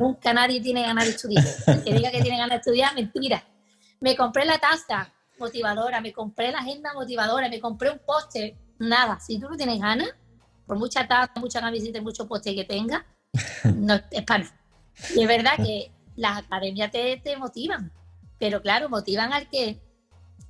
nunca 0.00 0.32
nadie 0.32 0.62
tiene 0.62 0.80
ganas 0.80 1.04
de 1.04 1.10
estudiar. 1.10 1.44
Que 1.84 1.92
diga 1.92 2.10
que 2.10 2.22
tiene 2.22 2.38
ganas 2.38 2.50
de 2.50 2.56
estudiar, 2.56 2.94
mentira. 2.94 3.44
Me 4.00 4.16
compré 4.16 4.46
la 4.46 4.56
taza 4.56 5.12
motivadora, 5.38 6.00
me 6.00 6.12
compré 6.12 6.50
la 6.50 6.58
agenda 6.58 6.92
motivadora, 6.94 7.48
me 7.48 7.60
compré 7.60 7.90
un 7.90 7.98
póster, 7.98 8.54
nada. 8.78 9.18
Si 9.20 9.38
tú 9.38 9.48
no 9.48 9.56
tienes 9.56 9.80
ganas, 9.80 10.08
por 10.66 10.78
mucha 10.78 11.06
taza, 11.06 11.32
mucha 11.40 11.60
camiseta 11.60 11.98
y 11.98 12.00
mucho 12.00 12.26
póster 12.26 12.54
que 12.54 12.64
tengas, 12.64 13.04
no 13.74 13.94
es 14.10 14.24
para 14.24 14.44
nada. 14.44 14.56
Y 15.14 15.22
es 15.22 15.28
verdad 15.28 15.52
que 15.56 15.92
las 16.16 16.38
academias 16.38 16.90
te, 16.90 17.20
te 17.22 17.36
motivan, 17.36 17.92
pero 18.38 18.62
claro, 18.62 18.88
motivan 18.88 19.32
al 19.32 19.48
que, 19.48 19.80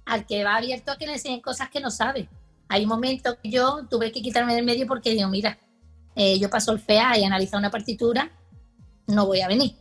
al 0.05 0.27
que 0.27 0.45
va 0.45 0.57
abierto 0.57 0.93
a 0.93 0.99
que 0.99 1.07
le 1.07 1.15
enseñen 1.15 1.41
cosas 1.41 1.69
que 1.69 1.81
no 1.81 1.91
sabe. 1.91 2.29
Hay 2.69 2.87
momentos 2.87 3.37
que 3.43 3.51
yo 3.51 3.87
tuve 3.89 4.13
que 4.13 4.23
quitarme 4.23 4.55
del 4.55 4.65
medio 4.65 4.87
porque 4.87 5.11
digo, 5.11 5.29
mira, 5.29 5.59
eh, 6.15 6.39
yo 6.39 6.49
paso 6.49 6.73
el 6.73 6.81
FEA 6.81 7.19
y 7.19 7.25
analizar 7.25 7.59
una 7.59 7.71
partitura, 7.71 8.31
no 9.07 9.27
voy 9.27 9.41
a 9.41 9.49
venir. 9.49 9.77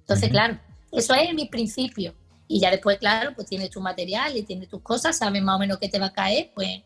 Entonces, 0.00 0.30
claro, 0.30 0.58
eso 0.92 1.14
es 1.14 1.34
mi 1.34 1.46
principio. 1.46 2.14
Y 2.52 2.58
ya 2.58 2.72
después, 2.72 2.98
claro, 2.98 3.30
pues 3.36 3.46
tienes 3.46 3.70
tu 3.70 3.80
material 3.80 4.36
y 4.36 4.42
tienes 4.42 4.68
tus 4.68 4.82
cosas, 4.82 5.16
sabes 5.16 5.40
más 5.40 5.54
o 5.54 5.58
menos 5.60 5.78
qué 5.78 5.88
te 5.88 6.00
va 6.00 6.06
a 6.06 6.12
caer, 6.12 6.50
pues 6.52 6.82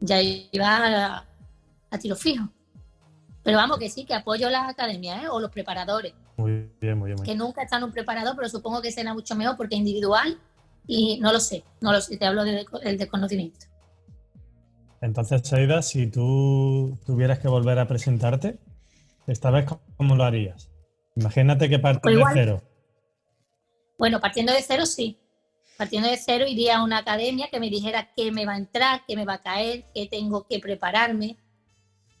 ya 0.00 0.20
iba 0.20 1.22
a, 1.90 1.98
tiro 2.00 2.16
fijo. 2.16 2.48
Pero 3.44 3.56
vamos, 3.56 3.78
que 3.78 3.88
sí, 3.88 4.04
que 4.04 4.14
apoyo 4.14 4.50
las 4.50 4.68
academias 4.68 5.22
¿eh? 5.22 5.28
o 5.28 5.38
los 5.38 5.52
preparadores. 5.52 6.12
Muy 6.36 6.68
bien, 6.80 6.98
muy 6.98 7.12
bien. 7.12 7.22
que 7.22 7.36
nunca 7.36 7.62
están 7.62 7.84
un 7.84 7.92
preparado, 7.92 8.34
pero 8.34 8.48
supongo 8.48 8.82
que 8.82 8.90
será 8.90 9.14
mucho 9.14 9.36
mejor 9.36 9.56
porque 9.56 9.76
es 9.76 9.78
individual 9.78 10.40
y 10.88 11.20
no 11.20 11.32
lo 11.32 11.38
sé, 11.38 11.62
no 11.80 11.92
lo 11.92 12.00
sé, 12.00 12.16
te 12.16 12.26
hablo 12.26 12.42
del 12.42 12.98
desconocimiento. 12.98 13.66
Entonces, 15.00 15.52
Aida, 15.52 15.82
si 15.82 16.08
tú 16.08 16.98
tuvieras 17.06 17.38
que 17.38 17.46
volver 17.46 17.78
a 17.78 17.86
presentarte, 17.86 18.58
esta 19.28 19.52
vez, 19.52 19.66
¿cómo 19.96 20.16
lo 20.16 20.24
harías? 20.24 20.68
Imagínate 21.14 21.68
que 21.68 21.78
partes 21.78 22.02
pues 22.02 22.16
de 22.16 22.24
cero. 22.34 22.62
Bueno, 23.98 24.20
partiendo 24.20 24.52
de 24.52 24.62
cero, 24.62 24.86
sí. 24.86 25.18
Partiendo 25.76 26.08
de 26.08 26.16
cero, 26.16 26.46
iría 26.48 26.78
a 26.78 26.82
una 26.82 26.98
academia 26.98 27.48
que 27.50 27.60
me 27.60 27.68
dijera 27.68 28.10
qué 28.16 28.32
me 28.32 28.46
va 28.46 28.54
a 28.54 28.58
entrar, 28.58 29.02
qué 29.06 29.16
me 29.16 29.24
va 29.24 29.34
a 29.34 29.42
caer, 29.42 29.84
qué 29.94 30.06
tengo 30.06 30.46
que 30.46 30.58
prepararme, 30.58 31.36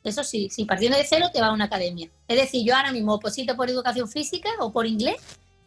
eso 0.04 0.24
sí, 0.24 0.48
si 0.50 0.64
partiendo 0.64 0.96
de 0.96 1.04
cero 1.04 1.26
te 1.32 1.40
va 1.40 1.48
a 1.48 1.52
una 1.52 1.64
academia. 1.64 2.08
Es 2.26 2.36
decir, 2.36 2.66
yo 2.66 2.74
ahora 2.74 2.92
mismo 2.92 3.14
oposito 3.14 3.56
por 3.56 3.68
educación 3.68 4.08
física 4.08 4.48
o 4.60 4.72
por 4.72 4.86
inglés 4.86 5.16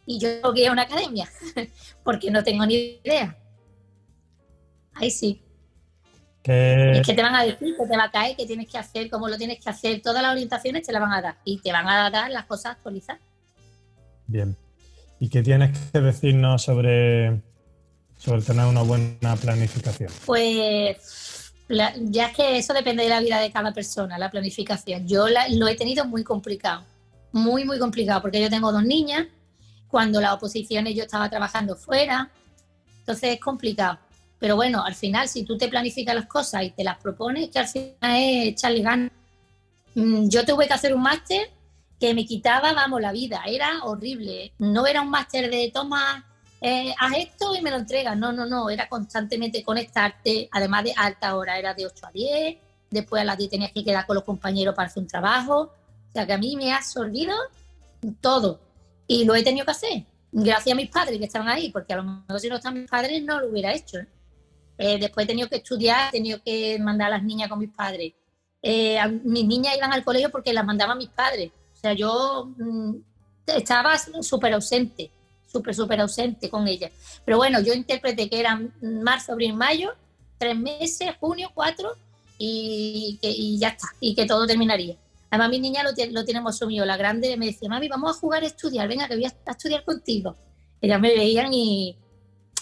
y 0.06 0.18
yo 0.18 0.28
voy 0.42 0.64
a 0.64 0.72
una 0.72 0.82
academia, 0.82 1.28
porque 2.04 2.30
no 2.30 2.42
tengo 2.42 2.66
ni 2.66 3.00
idea. 3.04 3.36
Ahí 4.94 5.10
sí. 5.10 5.42
Es 6.44 7.06
que 7.06 7.14
te 7.14 7.22
van 7.22 7.36
a 7.36 7.44
decir 7.44 7.76
que 7.76 7.86
te 7.86 7.96
va 7.96 8.04
a 8.04 8.10
caer, 8.10 8.36
que 8.36 8.46
tienes 8.46 8.68
que 8.68 8.76
hacer, 8.76 9.08
cómo 9.08 9.28
lo 9.28 9.38
tienes 9.38 9.62
que 9.62 9.70
hacer. 9.70 10.02
Todas 10.02 10.22
las 10.22 10.32
orientaciones 10.32 10.84
te 10.84 10.92
las 10.92 11.00
van 11.00 11.12
a 11.12 11.22
dar 11.22 11.36
y 11.44 11.58
te 11.58 11.70
van 11.70 11.88
a 11.88 12.10
dar 12.10 12.30
las 12.30 12.46
cosas 12.46 12.72
actualizadas. 12.72 13.22
Bien. 14.26 14.56
¿Y 15.22 15.28
qué 15.28 15.40
tienes 15.40 15.78
que 15.92 16.00
decirnos 16.00 16.62
sobre, 16.62 17.40
sobre 18.18 18.42
tener 18.42 18.66
una 18.66 18.82
buena 18.82 19.36
planificación? 19.36 20.10
Pues 20.26 21.52
ya 21.68 22.26
es 22.26 22.36
que 22.36 22.58
eso 22.58 22.74
depende 22.74 23.04
de 23.04 23.08
la 23.08 23.20
vida 23.20 23.38
de 23.38 23.52
cada 23.52 23.72
persona, 23.72 24.18
la 24.18 24.32
planificación. 24.32 25.06
Yo 25.06 25.26
lo 25.28 25.68
he 25.68 25.76
tenido 25.76 26.04
muy 26.06 26.24
complicado, 26.24 26.82
muy, 27.30 27.64
muy 27.64 27.78
complicado, 27.78 28.20
porque 28.20 28.40
yo 28.40 28.50
tengo 28.50 28.72
dos 28.72 28.82
niñas, 28.82 29.28
cuando 29.86 30.20
las 30.20 30.32
oposiciones 30.32 30.96
yo 30.96 31.04
estaba 31.04 31.30
trabajando 31.30 31.76
fuera, 31.76 32.28
entonces 32.98 33.34
es 33.34 33.38
complicado. 33.38 34.00
Pero 34.40 34.56
bueno, 34.56 34.84
al 34.84 34.96
final, 34.96 35.28
si 35.28 35.44
tú 35.44 35.56
te 35.56 35.68
planificas 35.68 36.16
las 36.16 36.26
cosas 36.26 36.64
y 36.64 36.70
te 36.70 36.82
las 36.82 36.98
propones, 36.98 37.48
que 37.48 37.60
al 37.60 37.68
final 37.68 37.94
es 38.00 38.48
echarle 38.48 38.82
ganas. 38.82 39.12
Mm, 39.94 40.28
yo 40.28 40.44
tuve 40.44 40.66
que 40.66 40.72
hacer 40.72 40.92
un 40.92 41.02
máster 41.02 41.48
que 42.02 42.14
me 42.14 42.26
quitaba, 42.26 42.72
vamos, 42.72 43.00
la 43.00 43.12
vida, 43.12 43.44
era 43.46 43.84
horrible. 43.84 44.52
No 44.58 44.88
era 44.88 45.02
un 45.02 45.08
máster 45.08 45.48
de 45.48 45.70
toma 45.72 46.26
eh, 46.60 46.92
haz 46.98 47.12
esto 47.16 47.54
y 47.54 47.62
me 47.62 47.70
lo 47.70 47.76
entregas. 47.76 48.16
No, 48.16 48.32
no, 48.32 48.44
no, 48.44 48.68
era 48.70 48.88
constantemente 48.88 49.62
conectarte, 49.62 50.48
además 50.50 50.82
de 50.82 50.94
alta 50.96 51.36
hora, 51.36 51.60
era 51.60 51.74
de 51.74 51.86
8 51.86 52.06
a 52.06 52.10
10, 52.10 52.56
después 52.90 53.22
a 53.22 53.24
las 53.24 53.38
10 53.38 53.50
tenías 53.50 53.70
que 53.70 53.84
quedar 53.84 54.04
con 54.04 54.16
los 54.16 54.24
compañeros 54.24 54.74
para 54.74 54.88
hacer 54.88 55.00
un 55.00 55.06
trabajo. 55.06 55.60
O 55.60 56.12
sea 56.12 56.26
que 56.26 56.32
a 56.32 56.38
mí 56.38 56.56
me 56.56 56.72
ha 56.72 56.78
absorbido 56.78 57.36
todo 58.20 58.58
y 59.06 59.24
lo 59.24 59.36
he 59.36 59.44
tenido 59.44 59.64
que 59.64 59.70
hacer. 59.70 60.04
Gracias 60.32 60.72
a 60.72 60.76
mis 60.76 60.90
padres 60.90 61.20
que 61.20 61.26
estaban 61.26 61.48
ahí, 61.48 61.70
porque 61.70 61.92
a 61.92 61.98
lo 61.98 62.02
mejor 62.02 62.40
si 62.40 62.48
no 62.48 62.56
están 62.56 62.74
mis 62.74 62.90
padres 62.90 63.22
no 63.22 63.38
lo 63.38 63.46
hubiera 63.46 63.72
hecho. 63.72 63.98
¿eh? 63.98 64.08
Eh, 64.76 64.98
después 64.98 65.22
he 65.22 65.28
tenido 65.28 65.48
que 65.48 65.56
estudiar, 65.56 66.08
he 66.08 66.10
tenido 66.10 66.42
que 66.42 66.80
mandar 66.80 67.12
a 67.12 67.18
las 67.18 67.22
niñas 67.22 67.48
con 67.48 67.60
mis 67.60 67.70
padres. 67.70 68.12
mis 69.22 69.46
niñas 69.46 69.76
iban 69.76 69.92
al 69.92 70.02
colegio 70.02 70.30
porque 70.32 70.52
las 70.52 70.64
mandaban 70.64 70.98
mis 70.98 71.10
padres. 71.10 71.52
O 71.82 71.88
sea, 71.88 71.92
yo 71.94 72.52
mm, 72.56 72.94
estaba 73.46 73.98
súper 73.98 74.54
ausente 74.54 75.10
súper, 75.52 75.74
súper 75.74 76.00
ausente 76.00 76.48
con 76.48 76.66
ella. 76.66 76.90
Pero 77.24 77.36
bueno, 77.36 77.60
yo 77.60 77.74
interpreté 77.74 78.28
que 78.28 78.40
eran 78.40 78.72
marzo, 78.80 79.32
abril, 79.32 79.54
mayo, 79.54 79.92
tres 80.38 80.56
meses, 80.56 81.10
junio, 81.20 81.50
cuatro, 81.54 81.94
y, 82.38 83.18
que, 83.20 83.58
ya 83.58 83.68
está, 83.68 83.88
y 84.00 84.14
que 84.14 84.26
todo 84.26 84.46
terminaría. 84.46 84.96
Además, 85.30 85.50
mi 85.50 85.60
niña 85.60 85.82
lo, 85.82 85.90
lo 86.10 86.24
tenemos 86.24 86.56
asumido. 86.56 86.84
La 86.84 86.96
grande 86.96 87.36
me 87.36 87.46
decía, 87.46 87.68
mami, 87.68 87.88
vamos 87.88 88.16
a 88.16 88.18
jugar 88.18 88.42
a 88.42 88.46
estudiar, 88.46 88.88
venga, 88.88 89.06
que 89.06 89.14
voy 89.14 89.26
a, 89.26 89.50
estudiar 89.50 89.84
contigo. 89.84 90.36
Ellas 90.80 91.00
me 91.00 91.14
veían 91.14 91.52
y 91.52 91.96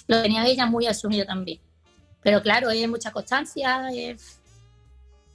lo 0.07 0.21
tenían 0.21 0.47
ellas 0.47 0.69
muy 0.69 0.87
asumido 0.87 1.25
también. 1.25 1.61
Pero 2.23 2.43
claro, 2.43 2.69
hay 2.69 2.87
mucha 2.87 3.13
constancia. 3.13 3.89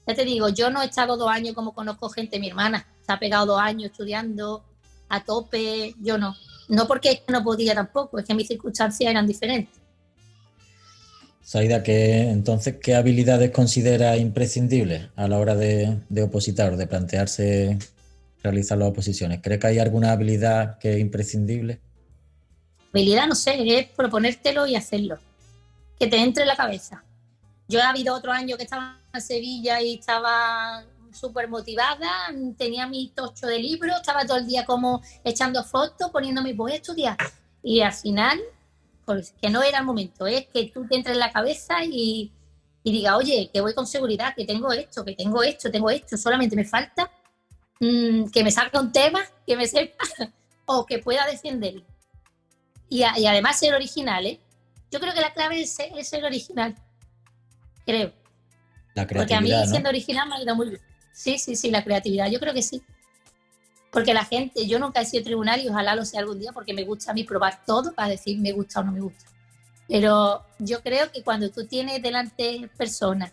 Ya 0.07 0.13
te 0.13 0.23
digo, 0.23 0.49
yo 0.49 0.69
no 0.69 0.83
he 0.83 0.85
estado 0.85 1.17
dos 1.17 1.29
años 1.29 1.55
como 1.55 1.73
conozco 1.73 2.09
gente, 2.09 2.39
mi 2.39 2.49
hermana, 2.49 2.85
se 3.05 3.11
ha 3.11 3.19
pegado 3.19 3.45
dos 3.45 3.59
años 3.59 3.91
estudiando 3.91 4.63
a 5.09 5.23
tope, 5.23 5.93
yo 6.01 6.17
no. 6.17 6.35
No 6.67 6.87
porque 6.87 7.21
no 7.27 7.43
podía 7.43 7.75
tampoco, 7.75 8.19
es 8.19 8.25
que 8.25 8.33
mis 8.33 8.47
circunstancias 8.47 9.09
eran 9.09 9.27
diferentes. 9.27 9.85
Saida, 11.41 11.83
¿qué, 11.83 12.31
entonces, 12.31 12.77
¿qué 12.81 12.95
habilidades 12.95 13.51
considera 13.51 14.17
imprescindibles 14.17 15.09
a 15.15 15.27
la 15.27 15.37
hora 15.37 15.55
de, 15.55 15.99
opositar 16.23 16.73
o 16.73 16.77
de 16.77 16.87
plantearse 16.87 17.77
realizar 18.41 18.79
las 18.79 18.89
oposiciones? 18.89 19.41
¿Cree 19.43 19.59
que 19.59 19.67
hay 19.67 19.77
alguna 19.77 20.11
habilidad 20.11 20.79
que 20.79 20.93
es 20.95 20.99
imprescindible? 20.99 21.79
Habilidad, 22.91 23.27
no 23.27 23.35
sé, 23.35 23.57
es 23.77 23.87
proponértelo 23.89 24.65
y 24.65 24.75
hacerlo. 24.75 25.19
que 25.99 26.07
te 26.07 26.17
entre 26.17 26.41
en 26.43 26.47
la 26.47 26.55
cabeza. 26.55 27.03
Yo 27.67 27.79
he 27.79 27.83
habido 27.83 28.15
otro 28.15 28.31
año 28.31 28.57
que 28.57 28.63
estaba 28.63 28.99
en 29.13 29.21
Sevilla 29.21 29.81
y 29.81 29.95
estaba 29.95 30.83
súper 31.15 31.47
motivada, 31.47 32.09
tenía 32.57 32.87
mi 32.87 33.09
tocho 33.09 33.47
de 33.47 33.59
libros, 33.59 33.95
estaba 33.97 34.25
todo 34.25 34.37
el 34.37 34.47
día 34.47 34.65
como 34.65 35.01
echando 35.23 35.63
fotos, 35.63 36.11
poniéndome, 36.11 36.53
voy 36.53 36.73
a 36.73 36.75
estudiar. 36.75 37.17
Y 37.63 37.81
al 37.81 37.93
final, 37.93 38.39
pues 39.05 39.33
que 39.41 39.49
no 39.49 39.63
era 39.63 39.79
el 39.79 39.85
momento, 39.85 40.27
es 40.27 40.47
que 40.47 40.71
tú 40.73 40.87
te 40.87 40.95
entres 40.95 41.15
en 41.15 41.19
la 41.19 41.31
cabeza 41.31 41.83
y, 41.83 42.31
y 42.83 42.91
diga, 42.91 43.17
oye, 43.17 43.49
que 43.51 43.61
voy 43.61 43.73
con 43.73 43.87
seguridad, 43.87 44.35
que 44.35 44.45
tengo 44.45 44.71
esto, 44.71 45.03
que 45.03 45.15
tengo 45.15 45.41
esto, 45.41 45.71
tengo 45.71 45.89
esto, 45.89 46.17
solamente 46.17 46.55
me 46.55 46.65
falta 46.65 47.09
mm, 47.79 48.25
que 48.25 48.43
me 48.43 48.51
salga 48.51 48.79
un 48.79 48.91
tema, 48.91 49.21
que 49.47 49.57
me 49.57 49.67
sepa 49.67 50.05
o 50.65 50.85
que 50.85 50.99
pueda 50.99 51.25
defender. 51.25 51.83
Y, 52.87 52.99
y, 52.99 53.25
además 53.25 53.57
ser 53.57 53.73
original, 53.73 54.27
¿eh? 54.27 54.39
Yo 54.91 54.99
creo 54.99 55.13
que 55.13 55.21
la 55.21 55.33
clave 55.33 55.61
es 55.61 55.73
ser, 55.73 56.23
original, 56.23 56.75
creo. 57.85 58.13
La 58.93 59.07
Porque 59.07 59.33
a 59.33 59.41
mí 59.41 59.51
siendo 59.67 59.89
original 59.89 60.29
me 60.29 60.35
ha 60.35 60.41
ido 60.43 60.55
muy 60.55 60.69
bien. 60.69 60.81
Sí, 61.15 61.37
sí, 61.39 61.55
sí, 61.55 61.71
la 61.71 61.81
creatividad, 61.81 62.29
yo 62.29 62.41
creo 62.41 62.53
que 62.53 62.61
sí. 62.61 62.83
Porque 63.89 64.13
la 64.13 64.25
gente, 64.25 64.67
yo 64.67 64.79
nunca 64.79 64.99
he 64.99 65.05
sido 65.05 65.23
tribunal 65.23 65.61
y 65.61 65.69
ojalá 65.69 65.95
lo 65.95 66.03
sea 66.03 66.19
algún 66.19 66.39
día 66.39 66.51
porque 66.51 66.73
me 66.73 66.83
gusta 66.83 67.11
a 67.11 67.13
mí 67.13 67.23
probar 67.23 67.63
todo 67.65 67.93
para 67.93 68.09
decir 68.09 68.37
me 68.37 68.51
gusta 68.51 68.81
o 68.81 68.83
no 68.83 68.91
me 68.91 68.99
gusta. 68.99 69.25
Pero 69.87 70.43
yo 70.59 70.81
creo 70.81 71.09
que 71.13 71.23
cuando 71.23 71.49
tú 71.49 71.65
tienes 71.65 72.01
delante 72.01 72.69
personas 72.77 73.31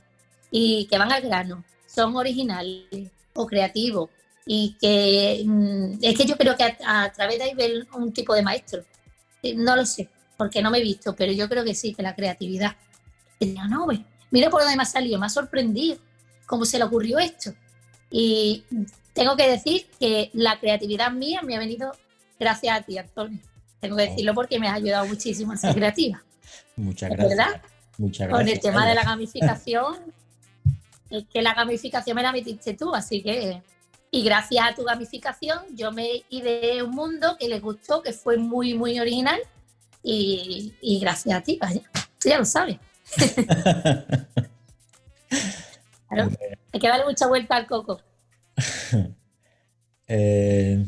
y 0.53 0.87
que 0.87 0.97
van 0.97 1.11
al 1.11 1.23
grano, 1.23 1.65
son 1.89 2.15
originales 2.15 3.11
o 3.35 3.47
creativos 3.49 4.11
y 4.47 4.77
que 4.81 5.43
mm, 5.45 5.99
es 6.03 6.17
que 6.17 6.25
yo 6.25 6.37
creo 6.37 6.57
que 6.57 6.77
a, 6.87 7.11
través 7.13 7.39
de 7.39 7.45
ahí 7.45 7.55
ver 7.55 7.89
un 7.95 8.13
tipo 8.13 8.33
de 8.33 8.43
maestro. 8.43 8.85
Eh, 9.43 9.55
no 9.57 9.75
lo 9.75 9.85
sé, 9.85 10.09
porque 10.37 10.63
no 10.63 10.71
me 10.71 10.79
he 10.79 10.83
visto, 10.83 11.17
pero 11.17 11.33
yo 11.33 11.49
creo 11.49 11.65
que 11.65 11.75
sí, 11.75 11.93
que 11.93 12.03
la 12.03 12.15
creatividad. 12.15 12.77
no, 13.69 13.89
mira 14.31 14.51
por 14.51 14.61
dónde 14.61 14.77
me 14.77 14.85
ha 14.85 14.87
salido, 14.87 15.19
me 15.19 15.27
ha 15.27 15.31
sorprendido 15.31 15.99
cómo 16.47 16.65
se 16.65 16.79
le 16.79 16.85
ocurrió 16.85 17.19
esto. 17.19 17.53
Y 18.13 18.65
tengo 19.15 19.37
que 19.37 19.49
decir 19.49 19.87
que 19.99 20.31
la 20.35 20.61
creatividad 20.61 21.11
mía 21.11 21.41
me 21.43 21.57
ha 21.57 21.59
venido 21.59 21.93
gracias 22.39 22.79
a 22.79 22.83
ti, 22.83 22.99
Antonio. 22.99 23.41
Tengo 23.81 23.97
que 23.97 24.11
decirlo 24.11 24.35
porque 24.35 24.61
me 24.61 24.69
has 24.69 24.77
ayudado 24.77 25.07
muchísimo 25.07 25.53
a 25.53 25.57
ser 25.57 25.75
creativa. 25.75 26.23
Muchas 26.77 27.11
gracias. 27.11 27.37
¿Verdad? 27.37 27.63
Muchas 27.99 28.29
gracias. 28.29 28.47
Con 28.47 28.49
el 28.49 28.61
tema 28.61 28.87
de 28.87 28.95
la 28.95 29.03
gamificación, 29.03 29.97
es 31.11 31.25
que 31.33 31.43
la 31.43 31.55
gamificación 31.55 32.15
me 32.15 32.23
la 32.23 32.33
metiste 32.33 32.75
tú, 32.75 32.95
así 32.95 33.23
que. 33.23 33.63
Y 34.15 34.23
gracias 34.25 34.63
a 34.71 34.75
tu 34.75 34.85
gamificación, 34.85 35.61
yo 35.75 35.91
me 35.91 36.23
ideé 36.29 36.83
un 36.83 36.91
mundo 36.91 37.37
que 37.41 37.49
les 37.49 37.63
gustó, 37.63 38.03
que 38.03 38.13
fue 38.13 38.37
muy, 38.37 38.75
muy 38.75 39.01
original. 39.01 39.41
Y, 40.03 40.99
gracias 41.01 41.35
a 41.35 41.41
ti, 41.41 41.59
vaya. 41.59 41.81
Tú 42.21 42.29
ya 42.29 42.39
lo 42.39 42.45
sabes. 42.45 42.77
claro, 46.13 46.31
hay 46.73 46.81
que 46.81 46.89
darle 46.89 47.05
mucha 47.05 47.27
vuelta 47.27 47.57
al 47.57 47.67
coco. 47.67 48.01
Eh, 50.15 50.85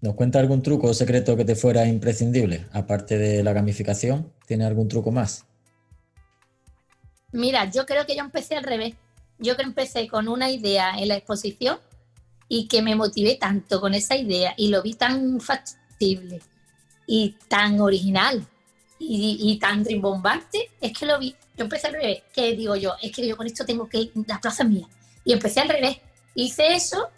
¿Nos 0.00 0.14
cuenta 0.14 0.38
algún 0.38 0.62
truco 0.62 0.86
o 0.86 0.94
secreto 0.94 1.36
que 1.36 1.44
te 1.44 1.56
fuera 1.56 1.86
imprescindible? 1.86 2.64
Aparte 2.72 3.18
de 3.18 3.42
la 3.42 3.52
gamificación, 3.52 4.32
¿tiene 4.46 4.64
algún 4.64 4.88
truco 4.88 5.10
más? 5.10 5.44
Mira, 7.32 7.70
yo 7.70 7.84
creo 7.84 8.06
que 8.06 8.16
yo 8.16 8.22
empecé 8.22 8.56
al 8.56 8.64
revés. 8.64 8.94
Yo 9.38 9.56
que 9.56 9.62
empecé 9.62 10.08
con 10.08 10.28
una 10.28 10.50
idea 10.50 10.96
en 10.96 11.08
la 11.08 11.16
exposición 11.16 11.78
y 12.48 12.68
que 12.68 12.80
me 12.80 12.94
motivé 12.94 13.34
tanto 13.34 13.80
con 13.80 13.92
esa 13.94 14.16
idea 14.16 14.54
y 14.56 14.68
lo 14.68 14.82
vi 14.82 14.94
tan 14.94 15.40
factible 15.40 16.40
y 17.06 17.36
tan 17.48 17.80
original 17.80 18.46
y, 18.98 19.58
tan 19.60 19.84
rimbombante, 19.84 20.70
es 20.80 20.96
que 20.96 21.04
lo 21.04 21.18
vi. 21.18 21.36
Yo 21.56 21.64
empecé 21.64 21.86
al 21.86 21.94
revés, 21.94 22.22
que 22.32 22.54
digo 22.54 22.76
yo, 22.76 22.94
es 23.02 23.12
que 23.12 23.26
yo 23.26 23.36
con 23.36 23.46
esto 23.46 23.64
tengo 23.64 23.88
que, 23.88 24.10
la 24.26 24.40
plaza 24.40 24.64
mía. 24.64 24.86
Y 25.24 25.32
empecé 25.32 25.60
al 25.60 25.68
revés. 25.68 25.98
Hice 26.34 26.74
eso, 26.74 27.08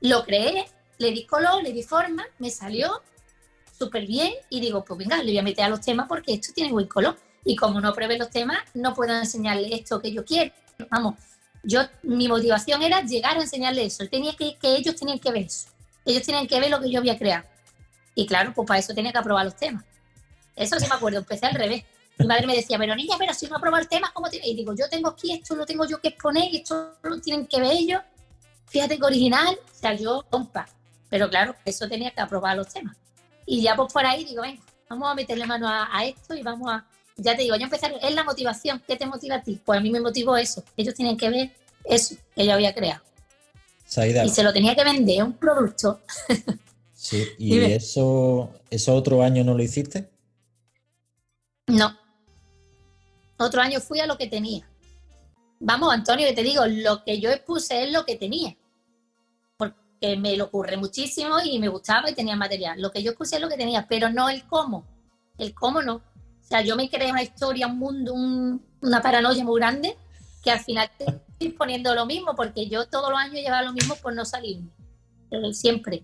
lo 0.00 0.24
creé, 0.24 0.66
le 0.98 1.10
di 1.10 1.26
color, 1.26 1.62
le 1.62 1.72
di 1.72 1.82
forma, 1.82 2.24
me 2.38 2.50
salió 2.50 3.02
súper 3.76 4.06
bien 4.06 4.32
y 4.50 4.60
digo, 4.60 4.84
pues 4.84 4.98
venga, 4.98 5.16
le 5.18 5.24
voy 5.24 5.38
a 5.38 5.42
meter 5.42 5.64
a 5.64 5.68
los 5.68 5.80
temas 5.80 6.06
porque 6.08 6.34
esto 6.34 6.52
tiene 6.54 6.70
buen 6.70 6.86
color. 6.86 7.18
Y 7.44 7.56
como 7.56 7.80
no 7.80 7.92
pruebe 7.92 8.16
los 8.16 8.30
temas, 8.30 8.58
no 8.74 8.94
puedo 8.94 9.12
enseñarle 9.16 9.74
esto 9.74 10.00
que 10.00 10.12
yo 10.12 10.24
quiero. 10.24 10.52
Vamos, 10.90 11.16
yo, 11.64 11.80
mi 12.04 12.28
motivación 12.28 12.82
era 12.82 13.02
llegar 13.02 13.36
a 13.36 13.40
enseñarle 13.40 13.84
eso. 13.84 14.06
Tenía 14.08 14.34
que, 14.34 14.56
que 14.56 14.76
ellos 14.76 14.94
tenían 14.94 15.18
que 15.18 15.32
ver 15.32 15.42
eso. 15.46 15.68
Ellos 16.04 16.24
tenían 16.24 16.46
que 16.46 16.60
ver 16.60 16.70
lo 16.70 16.80
que 16.80 16.90
yo 16.90 17.00
había 17.00 17.18
creado. 17.18 17.44
Y 18.14 18.26
claro, 18.26 18.52
pues 18.54 18.66
para 18.68 18.80
eso 18.80 18.94
tenía 18.94 19.10
que 19.10 19.18
aprobar 19.18 19.44
los 19.44 19.56
temas. 19.56 19.84
Eso 20.54 20.78
sí 20.78 20.86
me 20.88 20.94
acuerdo, 20.94 21.18
empecé 21.18 21.46
al 21.46 21.54
revés. 21.54 21.84
Mi 22.22 22.28
madre 22.28 22.46
me 22.46 22.56
decía, 22.56 22.78
pero 22.78 22.94
niña, 22.94 23.16
pero 23.18 23.34
si 23.34 23.46
no 23.46 23.56
aprobar 23.56 23.86
temas, 23.86 24.10
¿cómo 24.12 24.28
tiene? 24.28 24.48
Y 24.48 24.54
digo, 24.54 24.74
yo 24.74 24.88
tengo 24.88 25.10
aquí 25.10 25.32
esto, 25.32 25.54
lo 25.54 25.66
tengo 25.66 25.84
yo 25.86 26.00
que 26.00 26.08
exponer 26.08 26.52
y 26.52 26.58
esto 26.58 26.94
lo 27.02 27.20
tienen 27.20 27.46
que 27.46 27.60
ver 27.60 27.72
ellos. 27.72 28.00
Fíjate 28.66 28.98
que 28.98 29.04
original 29.04 29.58
salió 29.72 30.24
compa. 30.30 30.66
Pero 31.10 31.28
claro, 31.28 31.54
eso 31.64 31.88
tenía 31.88 32.10
que 32.10 32.20
aprobar 32.20 32.56
los 32.56 32.68
temas. 32.72 32.96
Y 33.44 33.60
ya 33.60 33.76
pues 33.76 33.92
por 33.92 34.06
ahí 34.06 34.24
digo, 34.24 34.42
venga, 34.42 34.62
vamos 34.88 35.10
a 35.10 35.14
meterle 35.14 35.46
mano 35.46 35.68
a, 35.68 36.04
esto 36.04 36.34
y 36.34 36.42
vamos 36.42 36.72
a... 36.72 36.86
Ya 37.16 37.36
te 37.36 37.42
digo, 37.42 37.56
yo 37.56 37.64
empecé, 37.64 37.92
es 38.00 38.14
la 38.14 38.24
motivación. 38.24 38.82
¿Qué 38.86 38.96
te 38.96 39.04
motiva 39.04 39.36
a 39.36 39.42
ti? 39.42 39.60
Pues 39.62 39.78
a 39.78 39.82
mí 39.82 39.90
me 39.90 40.00
motivó 40.00 40.36
eso. 40.36 40.64
Ellos 40.76 40.94
tienen 40.94 41.16
que 41.16 41.28
ver 41.28 41.52
eso 41.84 42.16
que 42.34 42.46
yo 42.46 42.54
había 42.54 42.74
creado. 42.74 43.02
Y 44.24 44.28
se 44.30 44.42
lo 44.42 44.52
tenía 44.52 44.74
que 44.74 44.84
vender, 44.84 45.22
un 45.22 45.34
producto. 45.34 46.00
Sí, 46.94 47.26
¿y 47.38 47.60
eso, 47.60 48.50
eso 48.70 48.94
otro 48.94 49.22
año 49.22 49.44
no 49.44 49.54
lo 49.54 49.62
hiciste? 49.62 50.08
No. 51.66 52.01
Otro 53.42 53.60
año 53.60 53.80
fui 53.80 54.00
a 54.00 54.06
lo 54.06 54.16
que 54.16 54.26
tenía. 54.26 54.68
Vamos, 55.60 55.92
Antonio, 55.92 56.26
que 56.26 56.34
te 56.34 56.42
digo, 56.42 56.64
lo 56.66 57.04
que 57.04 57.20
yo 57.20 57.30
expuse 57.30 57.84
es 57.84 57.92
lo 57.92 58.04
que 58.04 58.16
tenía 58.16 58.56
que 60.02 60.16
me 60.16 60.36
lo 60.36 60.46
ocurre 60.46 60.76
muchísimo 60.76 61.36
y 61.44 61.60
me 61.60 61.68
gustaba 61.68 62.10
y 62.10 62.14
tenía 62.14 62.34
material. 62.34 62.82
Lo 62.82 62.90
que 62.90 63.04
yo 63.04 63.14
puse 63.14 63.36
es 63.36 63.40
lo 63.40 63.48
que 63.48 63.56
tenía, 63.56 63.86
pero 63.88 64.10
no 64.10 64.28
el 64.28 64.44
cómo. 64.48 64.84
El 65.38 65.54
cómo 65.54 65.80
no. 65.80 65.94
O 65.94 66.44
sea, 66.44 66.60
yo 66.60 66.74
me 66.74 66.90
creé 66.90 67.12
una 67.12 67.22
historia, 67.22 67.68
un 67.68 67.78
mundo, 67.78 68.12
una 68.12 69.00
paranoia 69.00 69.44
muy 69.44 69.60
grande 69.60 69.96
que 70.42 70.50
al 70.50 70.58
final 70.58 70.90
estoy 70.98 71.50
poniendo 71.50 71.94
lo 71.94 72.04
mismo 72.04 72.34
porque 72.34 72.68
yo 72.68 72.88
todos 72.88 73.10
los 73.10 73.18
años 73.18 73.36
llevaba 73.36 73.62
lo 73.62 73.72
mismo 73.72 73.94
por 73.94 74.12
no 74.12 74.24
salir 74.24 74.64
siempre. 75.52 76.02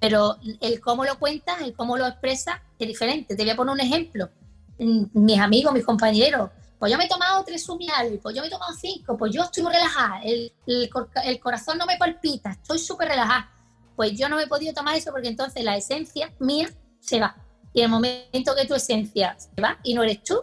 Pero 0.00 0.38
el 0.60 0.80
cómo 0.80 1.04
lo 1.04 1.18
cuentas, 1.18 1.60
el 1.60 1.74
cómo 1.74 1.98
lo 1.98 2.06
expresas 2.06 2.56
es 2.78 2.88
diferente. 2.88 3.36
Te 3.36 3.42
voy 3.42 3.50
a 3.50 3.56
poner 3.56 3.74
un 3.74 3.80
ejemplo. 3.80 4.30
Mis 4.78 5.38
amigos, 5.38 5.74
mis 5.74 5.84
compañeros, 5.84 6.50
pues 6.78 6.92
yo 6.92 6.98
me 6.98 7.04
he 7.04 7.08
tomado 7.08 7.42
tres 7.44 7.64
sumiales, 7.64 8.18
pues 8.22 8.34
yo 8.34 8.42
me 8.42 8.48
he 8.48 8.50
tomado 8.50 8.72
cinco, 8.74 9.16
pues 9.16 9.32
yo 9.32 9.42
estoy 9.42 9.62
muy 9.62 9.72
relajada, 9.72 10.20
el, 10.22 10.52
el, 10.66 11.40
corazón 11.40 11.78
no 11.78 11.86
me 11.86 11.96
palpita, 11.96 12.50
estoy 12.50 12.78
súper 12.78 13.08
relajada. 13.08 13.50
Pues 13.96 14.18
yo 14.18 14.28
no 14.28 14.36
me 14.36 14.42
he 14.42 14.46
podido 14.48 14.74
tomar 14.74 14.96
eso 14.96 15.12
porque 15.12 15.28
entonces 15.28 15.62
la 15.62 15.76
esencia 15.76 16.32
mía 16.40 16.68
se 16.98 17.20
va. 17.20 17.36
Y 17.72 17.80
el 17.80 17.88
momento 17.88 18.54
que 18.56 18.66
tu 18.66 18.74
esencia 18.74 19.36
se 19.38 19.60
va 19.60 19.78
y 19.82 19.94
no 19.94 20.02
eres 20.02 20.22
tú, 20.24 20.42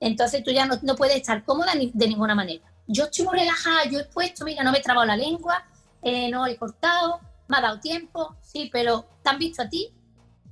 entonces 0.00 0.44
tú 0.44 0.50
ya 0.50 0.66
no, 0.66 0.78
no 0.82 0.96
puedes 0.96 1.16
estar 1.16 1.44
cómoda 1.44 1.72
de 1.74 2.08
ninguna 2.08 2.34
manera. 2.34 2.64
Yo 2.86 3.04
estoy 3.04 3.24
muy 3.24 3.38
relajada, 3.38 3.84
yo 3.84 4.00
he 4.00 4.04
puesto, 4.04 4.44
mira, 4.44 4.62
no 4.62 4.72
me 4.72 4.78
he 4.78 4.82
trabado 4.82 5.06
la 5.06 5.16
lengua, 5.16 5.64
eh, 6.02 6.30
no 6.30 6.46
he 6.46 6.56
cortado, 6.56 7.20
me 7.48 7.56
ha 7.56 7.60
dado 7.60 7.80
tiempo, 7.80 8.36
sí, 8.42 8.68
pero 8.72 9.06
¿te 9.22 9.30
han 9.30 9.38
visto 9.38 9.62
a 9.62 9.68
ti? 9.68 9.92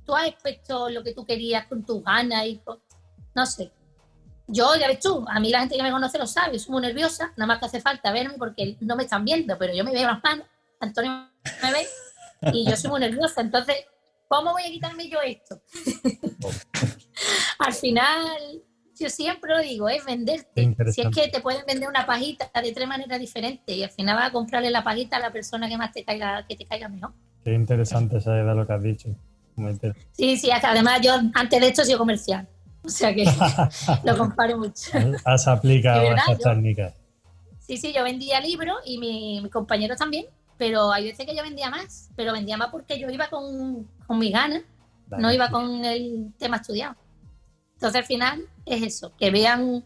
Tú 0.05 0.15
has 0.15 0.31
puesto 0.41 0.89
lo 0.89 1.03
que 1.03 1.13
tú 1.13 1.25
querías 1.25 1.67
con 1.67 1.85
tus 1.85 2.03
ganas 2.03 2.45
y 2.45 2.61
no 3.35 3.45
sé, 3.45 3.71
yo, 4.49 4.75
ya 4.75 4.87
ves 4.87 4.99
tú, 4.99 5.25
a 5.27 5.39
mí 5.39 5.49
la 5.49 5.59
gente 5.59 5.77
que 5.77 5.83
me 5.83 5.91
conoce 5.91 6.17
lo 6.17 6.27
sabe, 6.27 6.59
soy 6.59 6.71
muy 6.73 6.81
nerviosa, 6.81 7.31
nada 7.37 7.47
más 7.47 7.59
que 7.59 7.65
hace 7.67 7.81
falta 7.81 8.11
verme 8.11 8.35
porque 8.37 8.77
no 8.81 8.95
me 8.95 9.03
están 9.03 9.23
viendo, 9.23 9.57
pero 9.57 9.73
yo 9.73 9.83
me 9.83 9.91
veo 9.91 10.07
las 10.07 10.23
manos, 10.23 10.45
Antonio 10.79 11.29
me 11.63 11.71
ve 11.71 11.87
y 12.53 12.69
yo 12.69 12.75
soy 12.75 12.89
muy 12.91 12.99
nerviosa, 12.99 13.41
entonces, 13.41 13.75
¿cómo 14.27 14.51
voy 14.51 14.63
a 14.63 14.71
quitarme 14.71 15.07
yo 15.07 15.19
esto? 15.21 15.61
Al 17.59 17.73
final, 17.73 18.63
yo 18.99 19.09
siempre 19.09 19.53
lo 19.53 19.61
digo, 19.61 19.89
es 19.89 20.03
venderte. 20.05 20.75
Si 20.91 21.01
es 21.01 21.07
que 21.13 21.27
te 21.29 21.41
pueden 21.41 21.65
vender 21.65 21.87
una 21.87 22.05
pajita 22.05 22.49
de 22.61 22.71
tres 22.71 22.87
maneras 22.87 23.19
diferentes 23.19 23.75
y 23.75 23.83
al 23.83 23.89
final 23.89 24.15
vas 24.15 24.29
a 24.29 24.31
comprarle 24.31 24.71
la 24.71 24.83
pajita 24.83 25.17
a 25.17 25.19
la 25.19 25.31
persona 25.31 25.67
que 25.67 25.77
más 25.77 25.91
te 25.91 26.03
caiga, 26.03 26.45
que 26.47 26.55
te 26.55 26.65
caiga 26.65 26.89
mejor. 26.89 27.13
Qué 27.43 27.53
interesante 27.53 28.17
esa 28.17 28.35
idea 28.35 28.53
lo 28.53 28.65
que 28.65 28.73
has 28.73 28.83
dicho. 28.83 29.09
Sí, 30.11 30.37
sí, 30.37 30.49
además 30.51 31.01
yo 31.01 31.13
antes 31.33 31.59
de 31.59 31.67
esto 31.67 31.83
soy 31.83 31.95
comercial. 31.95 32.47
O 32.83 32.89
sea 32.89 33.13
que 33.13 33.25
lo 34.03 34.17
comparo 34.17 34.57
mucho. 34.57 34.91
Has 35.25 35.47
aplicado 35.47 36.03
esas 36.13 36.39
técnicas. 36.39 36.93
Sí, 37.59 37.77
sí, 37.77 37.93
yo 37.93 38.03
vendía 38.03 38.39
libros 38.41 38.77
y 38.85 38.97
mi, 38.97 39.41
mis 39.41 39.51
compañeros 39.51 39.97
también, 39.97 40.25
pero 40.57 40.91
hay 40.91 41.05
veces 41.05 41.25
que 41.25 41.35
yo 41.35 41.43
vendía 41.43 41.69
más, 41.69 42.09
pero 42.15 42.33
vendía 42.33 42.57
más 42.57 42.69
porque 42.69 42.99
yo 42.99 43.09
iba 43.09 43.27
con, 43.29 43.87
con 44.07 44.17
mis 44.17 44.33
ganas, 44.33 44.63
no 45.17 45.31
iba 45.31 45.49
con 45.49 45.85
el 45.85 46.33
tema 46.37 46.57
estudiado. 46.57 46.95
Entonces 47.73 48.01
al 48.01 48.07
final 48.07 48.45
es 48.65 48.81
eso, 48.81 49.15
que 49.15 49.29
vean, 49.29 49.83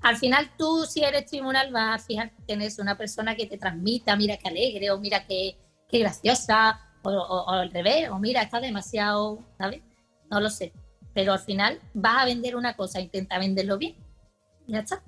al 0.00 0.16
final 0.16 0.50
tú 0.56 0.84
si 0.84 1.02
eres 1.02 1.26
tribunal 1.26 1.72
vas 1.72 2.00
a 2.00 2.04
fijarte 2.04 2.52
en 2.52 2.62
eso, 2.62 2.82
una 2.82 2.96
persona 2.96 3.34
que 3.34 3.46
te 3.46 3.58
transmita, 3.58 4.14
mira 4.14 4.36
qué 4.36 4.48
alegre, 4.48 4.90
o 4.92 5.00
mira 5.00 5.26
qué, 5.26 5.56
qué 5.88 5.98
graciosa, 5.98 6.80
o, 7.02 7.10
o 7.10 7.50
al 7.50 7.70
revés, 7.70 8.10
o 8.10 8.18
mira, 8.20 8.42
está 8.42 8.60
demasiado, 8.60 9.40
¿sabes? 9.58 9.82
No 10.30 10.40
lo 10.40 10.50
sé 10.50 10.72
pero 11.14 11.32
al 11.32 11.40
final 11.40 11.80
vas 11.94 12.22
a 12.22 12.24
vender 12.26 12.56
una 12.56 12.76
cosa, 12.76 13.00
intenta 13.00 13.38
venderlo 13.38 13.78
bien. 13.78 13.96
ya 14.66 14.80
está. 14.80 15.02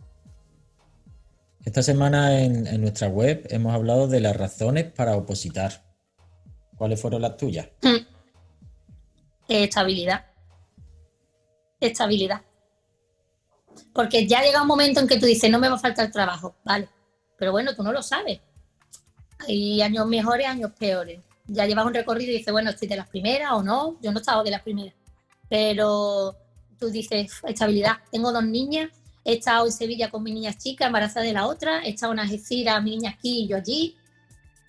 Esta 1.65 1.83
semana 1.83 2.41
en, 2.41 2.81
nuestra 2.81 3.09
web 3.09 3.47
hemos 3.51 3.75
hablado 3.75 4.09
de 4.09 4.21
las 4.21 4.35
razones 4.37 4.91
para 4.93 5.17
opositar. 5.17 5.85
¿Cuáles 6.77 7.01
fueron 7.01 7.21
las 7.21 7.37
tuyas? 7.37 7.69
Hmm. 7.83 8.07
Estabilidad. 9.47 10.25
Estabilidad. 11.79 12.41
Porque 13.93 14.27
ya 14.27 14.43
llega 14.43 14.63
un 14.63 14.69
momento 14.69 15.01
en 15.01 15.07
que 15.07 15.19
tú 15.19 15.27
dices, 15.27 15.51
no 15.51 15.59
me 15.59 15.69
va 15.69 15.75
a 15.75 15.79
faltar 15.79 16.11
trabajo, 16.11 16.57
vale. 16.65 16.89
Pero 17.37 17.53
bueno, 17.53 17.75
tú 17.75 17.83
no 17.83 17.93
lo 17.93 18.03
sabes. 18.03 18.41
Hay 19.47 19.83
años 19.83 20.07
mejores, 20.07 20.47
años 20.47 20.73
peores. 20.79 21.21
Ya 21.47 21.67
llevas 21.67 21.85
un 21.85 21.95
recorrido 21.95 22.33
y 22.33 22.39
dices, 22.39 22.53
bueno, 22.53 22.71
estoy 22.71 22.89
de 22.89 22.97
las 22.97 23.09
primeras 23.09 23.53
o 23.53 23.63
no. 23.63 23.99
Yo 24.01 24.13
no 24.13 24.19
he 24.19 24.21
estado 24.21 24.43
de 24.43 24.51
las 24.51 24.63
primeras. 24.63 24.95
Pero 25.51 26.35
tú 26.79 26.89
dices, 26.89 27.31
estabilidad. 27.47 27.99
Tengo 28.11 28.33
dos 28.33 28.45
niñas, 28.45 28.89
he 29.25 29.35
estado 29.35 29.67
en 29.67 29.73
Sevilla 29.73 30.11
con 30.11 30.23
mi 30.23 30.33
niña 30.33 30.57
chica, 30.57 30.87
embarazada 30.87 31.27
de 31.27 31.35
la 31.35 31.47
otra, 31.47 31.85
he 31.85 31.91
estado 31.91 32.15
en 32.15 32.21
Algeciras, 32.21 32.83
mi 32.83 32.93
niña 32.93 33.11
aquí 33.11 33.43
y 33.43 33.49
yo 33.49 33.59
allí. 33.59 33.97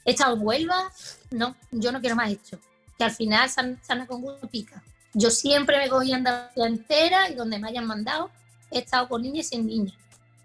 He 0.03 0.11
estado 0.11 0.35
en 0.35 0.45
Huelva. 0.45 0.91
No, 1.29 1.55
yo 1.71 1.93
no 1.93 2.01
quiero 2.01 2.17
más 2.17 2.31
esto. 2.31 2.59
Que 2.97 3.05
al 3.05 3.11
final 3.11 3.49
sana 3.49 4.05
con 4.05 4.21
gusto 4.21 4.49
pica. 4.49 4.83
Yo 5.13 5.29
siempre 5.29 5.77
me 5.77 5.87
cogí 5.87 6.11
Andalucía 6.11 6.65
entera 6.65 7.29
y 7.29 7.35
donde 7.35 7.59
me 7.59 7.69
hayan 7.69 7.85
mandado 7.85 8.29
he 8.71 8.79
estado 8.79 9.07
con 9.07 9.21
niñas 9.21 9.47
y 9.47 9.49
sin 9.49 9.67
niñas. 9.67 9.95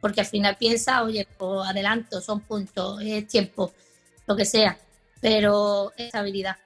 Porque 0.01 0.20
al 0.20 0.27
final 0.27 0.57
piensa, 0.57 1.03
oye, 1.03 1.27
pues 1.38 1.68
adelanto, 1.68 2.20
son 2.20 2.40
puntos, 2.40 3.01
es 3.03 3.27
tiempo, 3.27 3.72
lo 4.27 4.37
que 4.37 4.44
sea. 4.44 4.79
Pero 5.20 5.92
estabilidad. 5.96 6.57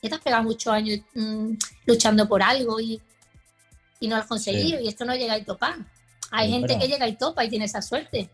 Te 0.00 0.14
has 0.14 0.20
pegado 0.20 0.42
muchos 0.42 0.72
años 0.72 1.00
mm, 1.14 1.52
luchando 1.86 2.28
por 2.28 2.42
algo 2.42 2.80
y, 2.80 3.00
y 4.00 4.08
no 4.08 4.16
lo 4.16 4.22
has 4.22 4.28
conseguido. 4.28 4.80
Y 4.80 4.88
esto 4.88 5.04
no 5.04 5.14
llega 5.14 5.36
y 5.36 5.44
topa. 5.44 5.76
Hay 6.30 6.50
gente 6.50 6.78
que 6.78 6.88
llega 6.88 7.06
y 7.08 7.16
topa 7.16 7.44
y 7.44 7.48
tiene 7.48 7.66
esa 7.66 7.82
suerte. 7.82 8.28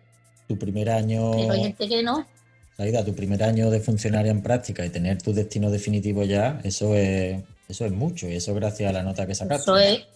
Tu 0.46 0.57
primer 0.59 0.90
año. 0.90 1.33
Pero 1.33 1.52
hay 1.52 1.62
gente 1.62 1.88
que 1.88 2.02
no. 2.02 2.26
Saida, 2.76 3.05
tu 3.05 3.14
primer 3.14 3.42
año 3.42 3.70
de 3.70 3.81
funcionaria 3.81 4.31
en 4.31 4.42
práctica 4.42 4.85
y 4.85 4.90
tener 4.90 5.20
tu 5.20 5.33
destino 5.33 5.70
definitivo 5.70 6.24
ya, 6.24 6.61
eso 6.62 6.94
es, 6.94 7.42
eso 7.68 7.87
es 7.87 7.92
mucho. 7.92 8.29
Y 8.29 8.35
eso 8.35 8.55
gracias 8.55 8.90
a 8.90 8.92
la 8.92 9.02
nota 9.02 9.26
que 9.26 9.35
sacaste. 9.35 9.62
Eso 9.62 9.79
es 9.79 10.07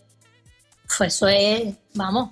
pues 0.97 1.15
eso 1.15 1.29
es, 1.29 1.75
vamos, 1.95 2.31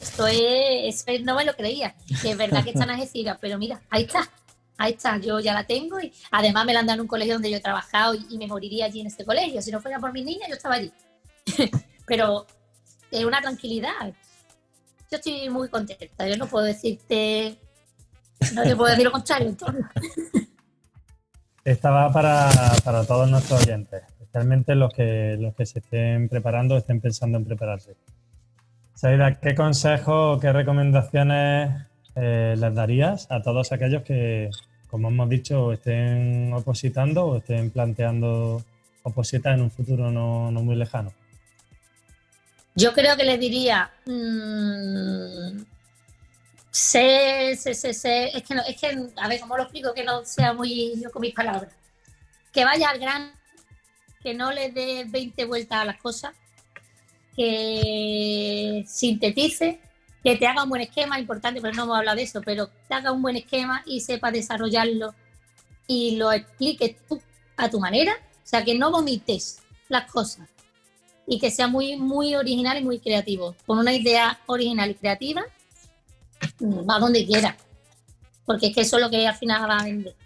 esto 0.00 0.26
es, 0.26 1.04
no 1.22 1.36
me 1.36 1.44
lo 1.44 1.54
creía, 1.54 1.94
que 2.22 2.30
es 2.30 2.36
verdad 2.36 2.64
que 2.64 2.70
están 2.70 2.90
Algeciras, 2.90 3.38
pero 3.40 3.58
mira, 3.58 3.80
ahí 3.90 4.04
está, 4.04 4.30
ahí 4.78 4.92
está, 4.92 5.18
yo 5.18 5.40
ya 5.40 5.52
la 5.52 5.66
tengo 5.66 6.00
y 6.00 6.12
además 6.30 6.64
me 6.64 6.72
la 6.72 6.80
han 6.80 6.86
dado 6.86 6.96
en 6.96 7.02
un 7.02 7.06
colegio 7.08 7.34
donde 7.34 7.50
yo 7.50 7.58
he 7.58 7.60
trabajado 7.60 8.14
y, 8.14 8.38
me 8.38 8.46
moriría 8.46 8.86
allí 8.86 9.00
en 9.00 9.08
este 9.08 9.24
colegio, 9.24 9.60
si 9.60 9.70
no 9.70 9.80
fuera 9.80 9.98
por 9.98 10.12
mi 10.12 10.24
niña 10.24 10.46
yo 10.48 10.54
estaba 10.54 10.76
allí, 10.76 10.92
pero 12.06 12.46
es 13.10 13.24
una 13.24 13.42
tranquilidad, 13.42 14.14
yo 15.10 15.16
estoy 15.16 15.50
muy 15.50 15.68
contenta, 15.68 16.26
yo 16.26 16.36
no 16.36 16.46
puedo 16.46 16.64
decirte, 16.64 17.58
no 18.54 18.62
te 18.62 18.76
puedo 18.76 18.90
decir 18.90 19.04
lo 19.04 19.12
contrario. 19.12 19.54
Esta 21.64 21.90
va 21.90 22.10
para, 22.10 22.50
para 22.82 23.04
todos 23.04 23.28
nuestros 23.28 23.62
oyentes 23.62 24.02
especialmente 24.28 24.74
los 24.74 24.92
que, 24.92 25.36
los 25.40 25.54
que 25.54 25.64
se 25.64 25.78
estén 25.78 26.28
preparando 26.28 26.74
o 26.74 26.78
estén 26.78 27.00
pensando 27.00 27.38
en 27.38 27.46
prepararse. 27.46 27.96
Saida, 28.94 29.40
¿qué 29.40 29.54
consejos, 29.54 30.38
qué 30.40 30.52
recomendaciones 30.52 31.86
eh, 32.14 32.54
les 32.58 32.74
darías 32.74 33.26
a 33.30 33.40
todos 33.40 33.72
aquellos 33.72 34.02
que, 34.02 34.50
como 34.90 35.08
hemos 35.08 35.28
dicho, 35.28 35.72
estén 35.72 36.52
opositando 36.52 37.26
o 37.26 37.36
estén 37.38 37.70
planteando 37.70 38.62
opositar 39.02 39.54
en 39.54 39.62
un 39.62 39.70
futuro 39.70 40.10
no, 40.10 40.50
muy 40.50 40.76
lejano? 40.76 41.12
Yo 42.74 42.92
creo 42.92 43.16
que 43.16 43.24
les 43.24 43.40
diría, 43.40 43.90
mmm, 44.06 45.62
sé, 46.70 47.56
sé, 47.56 47.74
sé, 47.74 48.36
es 48.36 48.42
que, 48.42 48.54
no, 48.54 48.62
es 48.62 48.80
que, 48.80 48.86
a 49.16 49.28
ver, 49.28 49.40
¿cómo 49.40 49.56
lo 49.56 49.64
explico? 49.64 49.92
Que 49.94 50.04
no 50.04 50.24
sea 50.24 50.52
muy 50.52 51.00
yo 51.00 51.10
con 51.10 51.22
mis 51.22 51.34
palabras. 51.34 51.72
Que 52.52 52.64
vaya 52.64 52.90
al 52.90 52.98
gran 52.98 53.32
que 54.22 54.34
no 54.34 54.52
le 54.52 54.70
dé 54.70 55.04
20 55.06 55.44
vueltas 55.44 55.78
a 55.78 55.84
las 55.84 55.98
cosas, 55.98 56.34
que 57.36 58.84
sintetice, 58.86 59.80
que 60.22 60.36
te 60.36 60.46
haga 60.46 60.64
un 60.64 60.68
buen 60.68 60.82
esquema, 60.82 61.18
importante, 61.18 61.60
pero 61.60 61.74
no 61.74 61.84
hemos 61.84 61.98
hablado 61.98 62.16
de 62.16 62.24
eso, 62.24 62.40
pero 62.44 62.68
te 62.88 62.94
haga 62.94 63.12
un 63.12 63.22
buen 63.22 63.36
esquema 63.36 63.82
y 63.86 64.00
sepa 64.00 64.30
desarrollarlo 64.30 65.14
y 65.86 66.16
lo 66.16 66.32
expliques 66.32 66.96
tú 67.08 67.20
a 67.56 67.70
tu 67.70 67.80
manera, 67.80 68.12
o 68.12 68.46
sea, 68.46 68.64
que 68.64 68.76
no 68.76 68.90
vomites 68.90 69.60
las 69.88 70.10
cosas 70.10 70.48
y 71.26 71.38
que 71.38 71.50
sea 71.50 71.68
muy, 71.68 71.96
muy 71.96 72.34
original 72.34 72.78
y 72.78 72.84
muy 72.84 73.00
creativo. 73.00 73.54
Con 73.66 73.78
una 73.78 73.92
idea 73.92 74.40
original 74.46 74.90
y 74.90 74.94
creativa, 74.94 75.42
va 76.62 76.98
donde 76.98 77.26
quiera, 77.26 77.56
porque 78.46 78.68
es 78.68 78.74
que 78.74 78.80
eso 78.80 78.96
es 78.96 79.02
lo 79.02 79.10
que 79.10 79.26
al 79.26 79.36
final 79.36 79.68
va 79.68 79.78
a 79.78 79.84
vender. 79.84 80.16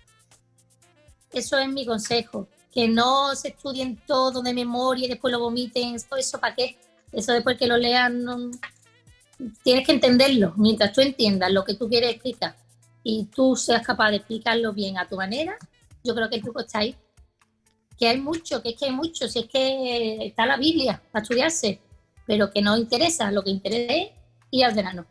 Eso 1.32 1.58
es 1.58 1.68
mi 1.68 1.84
consejo. 1.84 2.46
Que 2.72 2.88
no 2.88 3.34
se 3.34 3.48
estudien 3.48 4.00
todo 4.06 4.40
de 4.42 4.54
memoria 4.54 5.06
y 5.06 5.08
después 5.08 5.32
lo 5.32 5.40
vomiten, 5.40 5.94
eso, 5.94 6.16
eso 6.16 6.40
para 6.40 6.54
qué, 6.54 6.78
eso 7.10 7.32
después 7.32 7.58
que 7.58 7.66
lo 7.66 7.76
lean, 7.76 8.24
tienes 9.62 9.86
que 9.86 9.92
entenderlo, 9.92 10.54
mientras 10.56 10.92
tú 10.92 11.00
entiendas 11.00 11.52
lo 11.52 11.64
que 11.64 11.74
tú 11.74 11.88
quieres 11.88 12.10
explicar 12.10 12.56
y 13.02 13.26
tú 13.26 13.56
seas 13.56 13.84
capaz 13.86 14.10
de 14.10 14.16
explicarlo 14.16 14.72
bien 14.72 14.98
a 14.98 15.08
tu 15.08 15.16
manera, 15.16 15.56
yo 16.04 16.14
creo 16.14 16.28
que 16.28 16.36
el 16.36 16.42
truco 16.42 16.60
está. 16.60 16.80
Que 17.98 18.08
hay 18.08 18.20
mucho, 18.20 18.62
que 18.62 18.70
es 18.70 18.76
que 18.76 18.86
hay 18.86 18.92
mucho, 18.92 19.28
si 19.28 19.40
es 19.40 19.46
que 19.46 20.26
está 20.26 20.46
la 20.46 20.56
Biblia 20.56 21.02
para 21.12 21.22
estudiarse, 21.22 21.80
pero 22.26 22.50
que 22.50 22.62
no 22.62 22.76
interesa, 22.76 23.30
lo 23.30 23.42
que 23.42 23.50
interesa 23.50 23.92
es 23.92 24.10
ir 24.50 24.64
al 24.64 24.74
verano. 24.74 25.06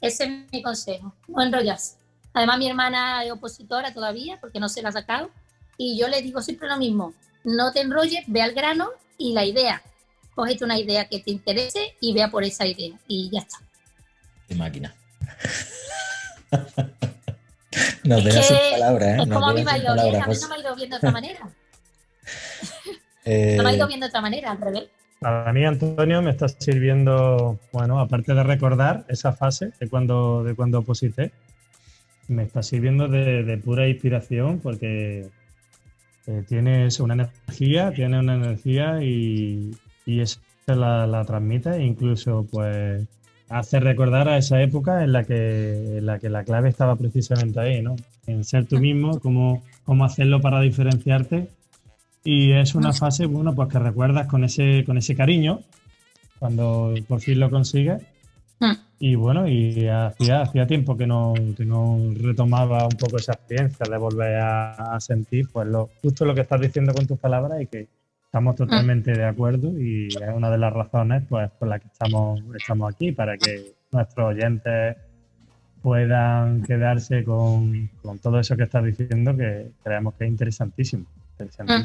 Ese 0.00 0.24
es 0.24 0.52
mi 0.52 0.62
consejo, 0.62 1.14
no 1.28 1.42
enrollarse. 1.42 1.96
Además, 2.32 2.58
mi 2.58 2.68
hermana 2.68 3.24
es 3.24 3.32
opositora 3.32 3.94
todavía, 3.94 4.38
porque 4.40 4.58
no 4.58 4.68
se 4.68 4.82
la 4.82 4.88
ha 4.88 4.92
sacado, 4.92 5.30
y 5.78 5.98
yo 5.98 6.08
le 6.08 6.22
digo 6.22 6.42
siempre 6.42 6.68
lo 6.68 6.76
mismo, 6.76 7.14
no 7.44 7.72
te 7.72 7.80
enrolles, 7.80 8.24
ve 8.26 8.42
al 8.42 8.52
grano 8.52 8.90
y 9.18 9.32
la 9.32 9.44
idea. 9.44 9.82
Cógete 10.34 10.64
una 10.64 10.78
idea 10.78 11.06
que 11.08 11.20
te 11.20 11.30
interese 11.30 11.94
y 12.00 12.12
vea 12.12 12.30
por 12.30 12.44
esa 12.44 12.66
idea 12.66 12.96
y 13.06 13.30
ya 13.32 13.40
está. 13.40 13.58
De 14.48 14.54
máquina. 14.56 14.94
no 18.04 18.22
te 18.22 18.42
sin 18.42 18.56
palabras, 18.72 19.08
¿eh? 19.08 19.22
Es 19.22 19.28
como 19.28 19.48
a 19.48 19.54
mí 19.54 19.64
me 19.64 19.70
ha 19.70 19.78
ido 19.78 19.94
bien, 19.94 20.22
a 20.22 20.26
mí 20.26 20.34
no 20.40 20.48
me 20.48 20.54
ha 20.54 20.58
ido 20.58 20.76
bien 20.76 20.90
de 20.90 20.96
otra 20.96 21.10
manera. 21.10 21.40
no 23.26 23.62
me 23.62 23.68
ha 23.68 23.74
ido 23.74 23.86
bien 23.86 24.00
de 24.00 24.06
otra 24.06 24.20
manera, 24.20 24.50
al 24.50 24.60
revés. 24.60 24.84
A 25.22 25.52
mí, 25.52 25.64
Antonio, 25.64 26.20
me 26.20 26.30
está 26.30 26.48
sirviendo, 26.48 27.58
bueno, 27.72 27.98
aparte 27.98 28.34
de 28.34 28.42
recordar 28.42 29.06
esa 29.08 29.32
fase 29.32 29.72
de 29.80 29.88
cuando, 29.88 30.44
de 30.44 30.54
cuando 30.54 30.80
oposité, 30.80 31.32
me 32.28 32.42
está 32.42 32.62
sirviendo 32.62 33.08
de, 33.08 33.42
de 33.42 33.56
pura 33.56 33.88
inspiración 33.88 34.60
porque 34.60 35.30
eh, 36.26 36.42
tienes 36.48 37.00
una 37.00 37.14
energía, 37.14 37.92
tiene 37.92 38.18
una 38.18 38.34
energía 38.34 39.02
y, 39.02 39.72
y 40.06 40.20
eso 40.20 40.40
la, 40.66 41.06
la, 41.06 41.24
transmite 41.24 41.82
incluso 41.82 42.46
pues 42.50 43.06
hace 43.48 43.80
recordar 43.80 44.28
a 44.28 44.38
esa 44.38 44.62
época 44.62 45.04
en 45.04 45.12
la 45.12 45.24
que, 45.24 45.98
en 45.98 46.06
la, 46.06 46.18
que 46.18 46.30
la 46.30 46.44
clave 46.44 46.70
estaba 46.70 46.96
precisamente 46.96 47.60
ahí, 47.60 47.82
¿no? 47.82 47.96
En 48.26 48.44
ser 48.44 48.66
tú 48.66 48.78
mismo, 48.78 49.20
cómo, 49.20 49.62
cómo 49.84 50.04
hacerlo 50.04 50.40
para 50.40 50.60
diferenciarte 50.60 51.48
y 52.24 52.52
es 52.52 52.74
una 52.74 52.92
fase, 52.92 53.26
bueno, 53.26 53.54
pues 53.54 53.68
que 53.68 53.78
recuerdas 53.78 54.26
con 54.26 54.44
ese, 54.44 54.82
con 54.84 54.96
ese 54.96 55.14
cariño 55.14 55.60
cuando 56.38 56.94
por 57.06 57.20
fin 57.20 57.38
lo 57.38 57.50
consigues 57.50 58.02
Hmm. 58.60 58.72
Y 58.98 59.14
bueno, 59.16 59.48
y 59.48 59.88
hacía, 59.88 60.42
hacía 60.42 60.66
tiempo 60.66 60.96
que 60.96 61.06
no, 61.06 61.34
no 61.58 61.98
retomaba 62.14 62.84
un 62.84 62.96
poco 62.96 63.16
esa 63.18 63.32
experiencia 63.32 63.86
de 63.88 63.98
volver 63.98 64.36
a, 64.40 64.98
sentir 65.00 65.48
pues 65.52 65.66
lo, 65.66 65.90
justo 66.00 66.24
lo 66.24 66.34
que 66.34 66.42
estás 66.42 66.60
diciendo 66.60 66.94
con 66.94 67.06
tus 67.06 67.18
palabras 67.18 67.60
y 67.60 67.66
que 67.66 67.88
estamos 68.34 68.56
totalmente 68.56 69.12
de 69.12 69.24
acuerdo 69.24 69.68
y 69.78 70.08
es 70.08 70.34
una 70.34 70.50
de 70.50 70.58
las 70.58 70.72
razones 70.72 71.22
pues 71.28 71.48
por 71.52 71.68
las 71.68 71.80
que 71.80 71.86
estamos, 71.86 72.40
estamos 72.58 72.92
aquí, 72.92 73.12
para 73.12 73.38
que 73.38 73.76
nuestros 73.92 74.34
oyentes 74.34 74.96
puedan 75.80 76.64
quedarse 76.64 77.22
con, 77.22 77.88
todo 78.20 78.40
eso 78.40 78.56
que 78.56 78.64
estás 78.64 78.82
diciendo 78.82 79.36
que 79.36 79.70
creemos 79.84 80.14
que 80.14 80.24
es 80.24 80.30
interesantísimo. 80.30 81.06
Hmm. 81.38 81.84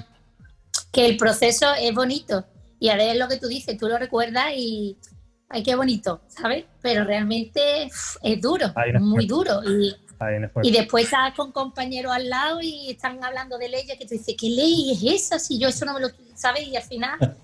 Que 0.91 1.05
el 1.05 1.17
proceso 1.17 1.67
es 1.79 1.93
bonito 1.93 2.43
y 2.79 2.89
a 2.89 2.95
ver 2.95 3.15
lo 3.17 3.27
que 3.27 3.37
tú 3.37 3.47
dices, 3.47 3.77
tú 3.77 3.87
lo 3.87 3.99
recuerdas 3.99 4.47
y 4.57 4.97
ay, 5.49 5.61
qué 5.61 5.75
bonito, 5.75 6.21
¿sabes? 6.29 6.65
Pero 6.81 7.03
realmente 7.03 7.83
es 7.83 8.41
duro, 8.41 8.73
muy 8.99 9.27
duro. 9.27 9.61
Y, 9.63 9.95
y 10.63 10.71
después 10.71 11.05
estás 11.05 11.33
con 11.33 11.51
compañeros 11.51 12.11
al 12.11 12.29
lado 12.29 12.59
y 12.61 12.91
están 12.91 13.23
hablando 13.23 13.57
de 13.57 13.69
leyes 13.69 13.97
que 13.97 14.05
tú 14.05 14.15
dices, 14.15 14.35
¿qué 14.37 14.49
ley 14.49 14.91
es 14.91 15.23
esa? 15.23 15.39
Si 15.39 15.57
yo 15.57 15.69
eso 15.69 15.85
no 15.85 15.93
me 15.93 16.01
lo 16.01 16.09
sabes 16.35 16.67
y 16.67 16.75
al 16.75 16.83
final 16.83 17.17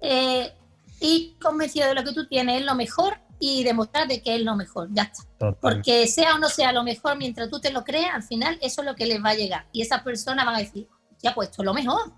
eh, 0.00 0.52
y 1.00 1.36
convencido 1.40 1.88
de 1.88 1.94
lo 1.94 2.04
que 2.04 2.12
tú 2.12 2.26
tienes 2.26 2.60
es 2.60 2.66
lo 2.66 2.74
mejor 2.74 3.18
y 3.38 3.64
demostrar 3.64 4.06
de 4.06 4.22
que 4.22 4.36
es 4.36 4.42
lo 4.42 4.54
mejor, 4.54 4.88
ya 4.92 5.02
está. 5.02 5.52
Porque 5.60 6.06
sea 6.06 6.36
o 6.36 6.38
no 6.38 6.48
sea 6.48 6.72
lo 6.72 6.84
mejor, 6.84 7.18
mientras 7.18 7.50
tú 7.50 7.60
te 7.60 7.72
lo 7.72 7.82
creas, 7.82 8.14
al 8.14 8.22
final 8.22 8.56
eso 8.62 8.82
es 8.82 8.86
lo 8.86 8.94
que 8.94 9.04
les 9.04 9.22
va 9.22 9.30
a 9.30 9.34
llegar. 9.34 9.66
Y 9.72 9.82
esas 9.82 10.02
personas 10.02 10.46
van 10.46 10.54
a 10.54 10.58
decir, 10.58 10.88
ya 11.20 11.34
puesto 11.34 11.64
lo 11.64 11.74
mejor. 11.74 12.12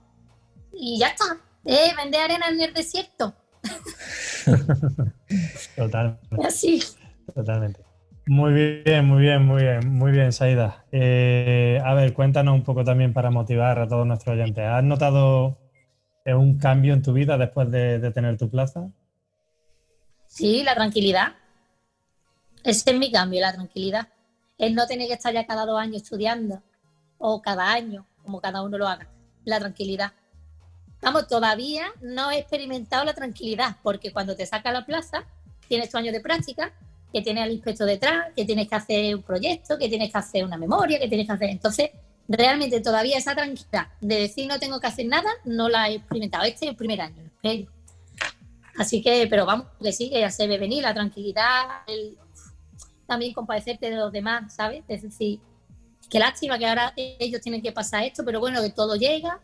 Y 0.72 0.98
ya 0.98 1.08
está. 1.08 1.38
Eh, 1.64 1.92
vender 1.96 2.20
arena 2.20 2.48
en 2.48 2.60
el 2.60 2.74
desierto. 2.74 3.34
Total. 5.76 6.20
Así. 6.44 6.82
Totalmente. 7.34 7.83
Muy 8.26 8.54
bien, 8.54 9.04
muy 9.04 9.20
bien, 9.20 9.44
muy 9.44 9.62
bien, 9.62 9.92
muy 9.92 10.10
bien, 10.10 10.32
Saida. 10.32 10.86
Eh, 10.90 11.78
a 11.84 11.92
ver, 11.92 12.14
cuéntanos 12.14 12.54
un 12.54 12.64
poco 12.64 12.82
también 12.82 13.12
para 13.12 13.30
motivar 13.30 13.78
a 13.78 13.86
todos 13.86 14.06
nuestros 14.06 14.34
oyentes. 14.34 14.64
¿Has 14.64 14.82
notado 14.82 15.58
eh, 16.24 16.32
un 16.32 16.58
cambio 16.58 16.94
en 16.94 17.02
tu 17.02 17.12
vida 17.12 17.36
después 17.36 17.70
de, 17.70 18.10
tener 18.12 18.38
tu 18.38 18.48
plaza? 18.48 18.88
Sí, 20.26 20.62
la 20.62 20.74
tranquilidad. 20.74 21.34
Ese 22.62 22.92
es 22.92 22.98
mi 22.98 23.12
cambio, 23.12 23.42
la 23.42 23.52
tranquilidad. 23.52 24.08
El 24.56 24.74
no 24.74 24.86
tener 24.86 25.06
que 25.06 25.14
estar 25.14 25.34
ya 25.34 25.44
cada 25.44 25.66
dos 25.66 25.78
años 25.78 25.96
estudiando 25.96 26.62
o 27.18 27.42
cada 27.42 27.72
año, 27.72 28.06
como 28.22 28.40
cada 28.40 28.62
uno 28.62 28.78
lo 28.78 28.88
haga. 28.88 29.06
La 29.44 29.58
tranquilidad. 29.58 30.12
Vamos, 31.02 31.28
todavía 31.28 31.88
no 32.00 32.30
he 32.30 32.38
experimentado 32.38 33.04
la 33.04 33.12
tranquilidad, 33.12 33.76
porque 33.82 34.12
cuando 34.12 34.34
te 34.34 34.46
saca 34.46 34.72
la 34.72 34.86
plaza, 34.86 35.26
tienes 35.68 35.90
tu 35.90 35.98
año 35.98 36.10
de 36.10 36.20
práctica, 36.20 36.72
que 37.14 37.22
tienes 37.22 37.44
al 37.44 37.52
inspector 37.52 37.86
detrás, 37.86 38.32
que 38.34 38.44
tienes 38.44 38.68
que 38.68 38.74
hacer 38.74 39.14
un 39.14 39.22
proyecto, 39.22 39.78
que 39.78 39.88
tienes 39.88 40.10
que 40.10 40.18
hacer 40.18 40.44
una 40.44 40.56
memoria, 40.56 40.98
que 40.98 41.06
tienes 41.06 41.28
que 41.28 41.32
hacer. 41.32 41.48
Entonces, 41.48 41.90
realmente 42.26 42.80
todavía 42.80 43.16
esa 43.16 43.36
tranquilidad 43.36 43.86
de 44.00 44.18
decir 44.18 44.48
no 44.48 44.58
tengo 44.58 44.80
que 44.80 44.88
hacer 44.88 45.06
nada, 45.06 45.30
no 45.44 45.68
la 45.68 45.88
he 45.88 45.94
experimentado. 45.94 46.42
Este 46.42 46.64
es 46.64 46.70
el 46.72 46.76
primer 46.76 47.00
año, 47.00 47.22
espero. 47.24 47.70
Así 48.76 49.00
que, 49.00 49.28
pero 49.30 49.46
vamos, 49.46 49.68
que 49.80 49.92
sí, 49.92 50.10
que 50.10 50.18
ya 50.18 50.30
se 50.30 50.48
ve 50.48 50.58
venir 50.58 50.82
la 50.82 50.92
tranquilidad, 50.92 51.82
también 53.06 53.32
compadecerte 53.32 53.90
de 53.90 53.96
los 53.96 54.10
demás, 54.10 54.52
¿sabes? 54.52 54.82
Es 54.88 55.02
decir, 55.02 55.38
qué 56.10 56.18
lástima 56.18 56.58
que 56.58 56.66
ahora 56.66 56.92
ellos 56.96 57.40
tienen 57.42 57.62
que 57.62 57.70
pasar 57.70 58.02
esto, 58.02 58.24
pero 58.24 58.40
bueno, 58.40 58.60
que 58.60 58.70
todo 58.70 58.96
llega 58.96 59.40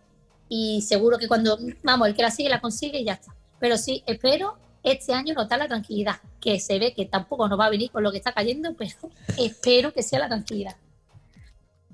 y 0.48 0.82
seguro 0.82 1.18
que 1.18 1.28
cuando, 1.28 1.56
vamos, 1.84 2.08
el 2.08 2.16
que 2.16 2.22
la 2.22 2.32
sigue 2.32 2.48
la 2.48 2.60
consigue 2.60 2.98
y 2.98 3.04
ya 3.04 3.12
está. 3.12 3.32
Pero 3.60 3.78
sí, 3.78 4.02
espero 4.08 4.58
este 4.82 5.12
año 5.12 5.34
notar 5.34 5.58
la 5.58 5.68
tranquilidad, 5.68 6.16
que 6.40 6.58
se 6.60 6.78
ve 6.78 6.94
que 6.94 7.06
tampoco 7.06 7.48
nos 7.48 7.58
va 7.58 7.66
a 7.66 7.70
venir 7.70 7.90
con 7.90 8.02
lo 8.02 8.10
que 8.10 8.18
está 8.18 8.32
cayendo, 8.32 8.74
pero 8.74 8.90
espero 9.38 9.92
que 9.92 10.02
sea 10.02 10.20
la 10.20 10.28
tranquilidad. 10.28 10.76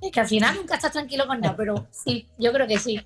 Es 0.00 0.12
que 0.12 0.20
al 0.20 0.28
final 0.28 0.54
nunca 0.56 0.74
estás 0.74 0.92
tranquilo 0.92 1.26
con 1.26 1.40
nada, 1.40 1.56
pero 1.56 1.86
sí, 1.90 2.26
yo 2.38 2.52
creo 2.52 2.66
que 2.66 2.78
sí. 2.78 3.00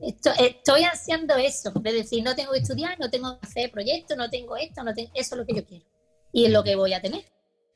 Estoy, 0.00 0.84
ansiando 0.84 1.36
eso, 1.36 1.72
de 1.72 1.92
decir, 1.92 2.22
no 2.22 2.34
tengo 2.34 2.52
que 2.52 2.58
estudiar, 2.60 2.98
no 2.98 3.10
tengo 3.10 3.38
que 3.38 3.46
hacer 3.46 3.70
proyectos, 3.70 4.16
no 4.16 4.30
tengo 4.30 4.56
esto, 4.56 4.82
no 4.82 4.94
tengo, 4.94 5.10
eso 5.14 5.34
es 5.34 5.38
lo 5.38 5.46
que 5.46 5.54
yo 5.54 5.64
quiero. 5.64 5.84
Y 6.32 6.46
es 6.46 6.52
lo 6.52 6.62
que 6.62 6.76
voy 6.76 6.94
a 6.94 7.02
tener 7.02 7.24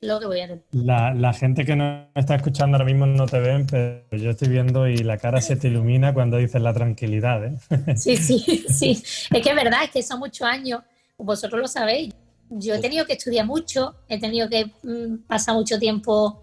lo 0.05 0.21
que 0.21 0.27
voy 0.27 0.41
a 0.41 0.59
La, 0.73 1.33
gente 1.33 1.65
que 1.65 1.77
nos 1.77 2.07
está 2.15 2.35
escuchando 2.35 2.77
ahora 2.77 2.85
mismo 2.85 3.07
no 3.07 3.27
te 3.27 3.41
ven, 3.41 3.67
pero 3.67 4.05
yo 4.11 4.31
estoy 4.31 4.49
viendo 4.49 4.87
y 4.87 4.99
la 4.99 5.19
cara 5.19 5.41
se 5.41 5.57
te 5.57 5.69
ilumina 5.69 6.13
cuando 6.13 6.37
dices 6.37 6.61
la 6.61 6.73
tranquilidad. 6.73 7.45
¿eh? 7.45 7.57
Sí, 7.97 8.17
sí, 8.17 8.39
sí. 8.69 9.03
Es 9.31 9.43
que 9.43 9.51
es 9.51 9.57
verdad, 9.57 9.85
es 9.85 9.91
que 9.91 10.03
son 10.03 10.19
muchos 10.19 10.47
años, 10.47 10.83
vosotros 11.19 11.61
lo 11.61 11.69
sabéis. 11.69 12.15
Yo 12.51 12.75
he 12.75 12.79
tenido 12.81 13.07
que 13.07 13.15
estudiar 13.15 13.47
mucho, 13.47 13.97
he 14.09 14.21
tenido 14.21 14.49
que 14.49 14.67
mm, 14.83 15.27
pasar 15.27 15.55
mucho 15.55 15.79
tiempo, 15.79 16.43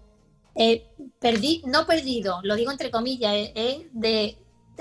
eh, 0.54 0.88
perdí, 1.18 1.62
no 1.66 1.86
perdido, 1.86 2.40
lo 2.42 2.56
digo 2.56 2.70
entre 2.70 2.90
comillas, 2.90 3.32
eh, 3.32 3.52
eh, 3.54 3.88
de 3.92 4.38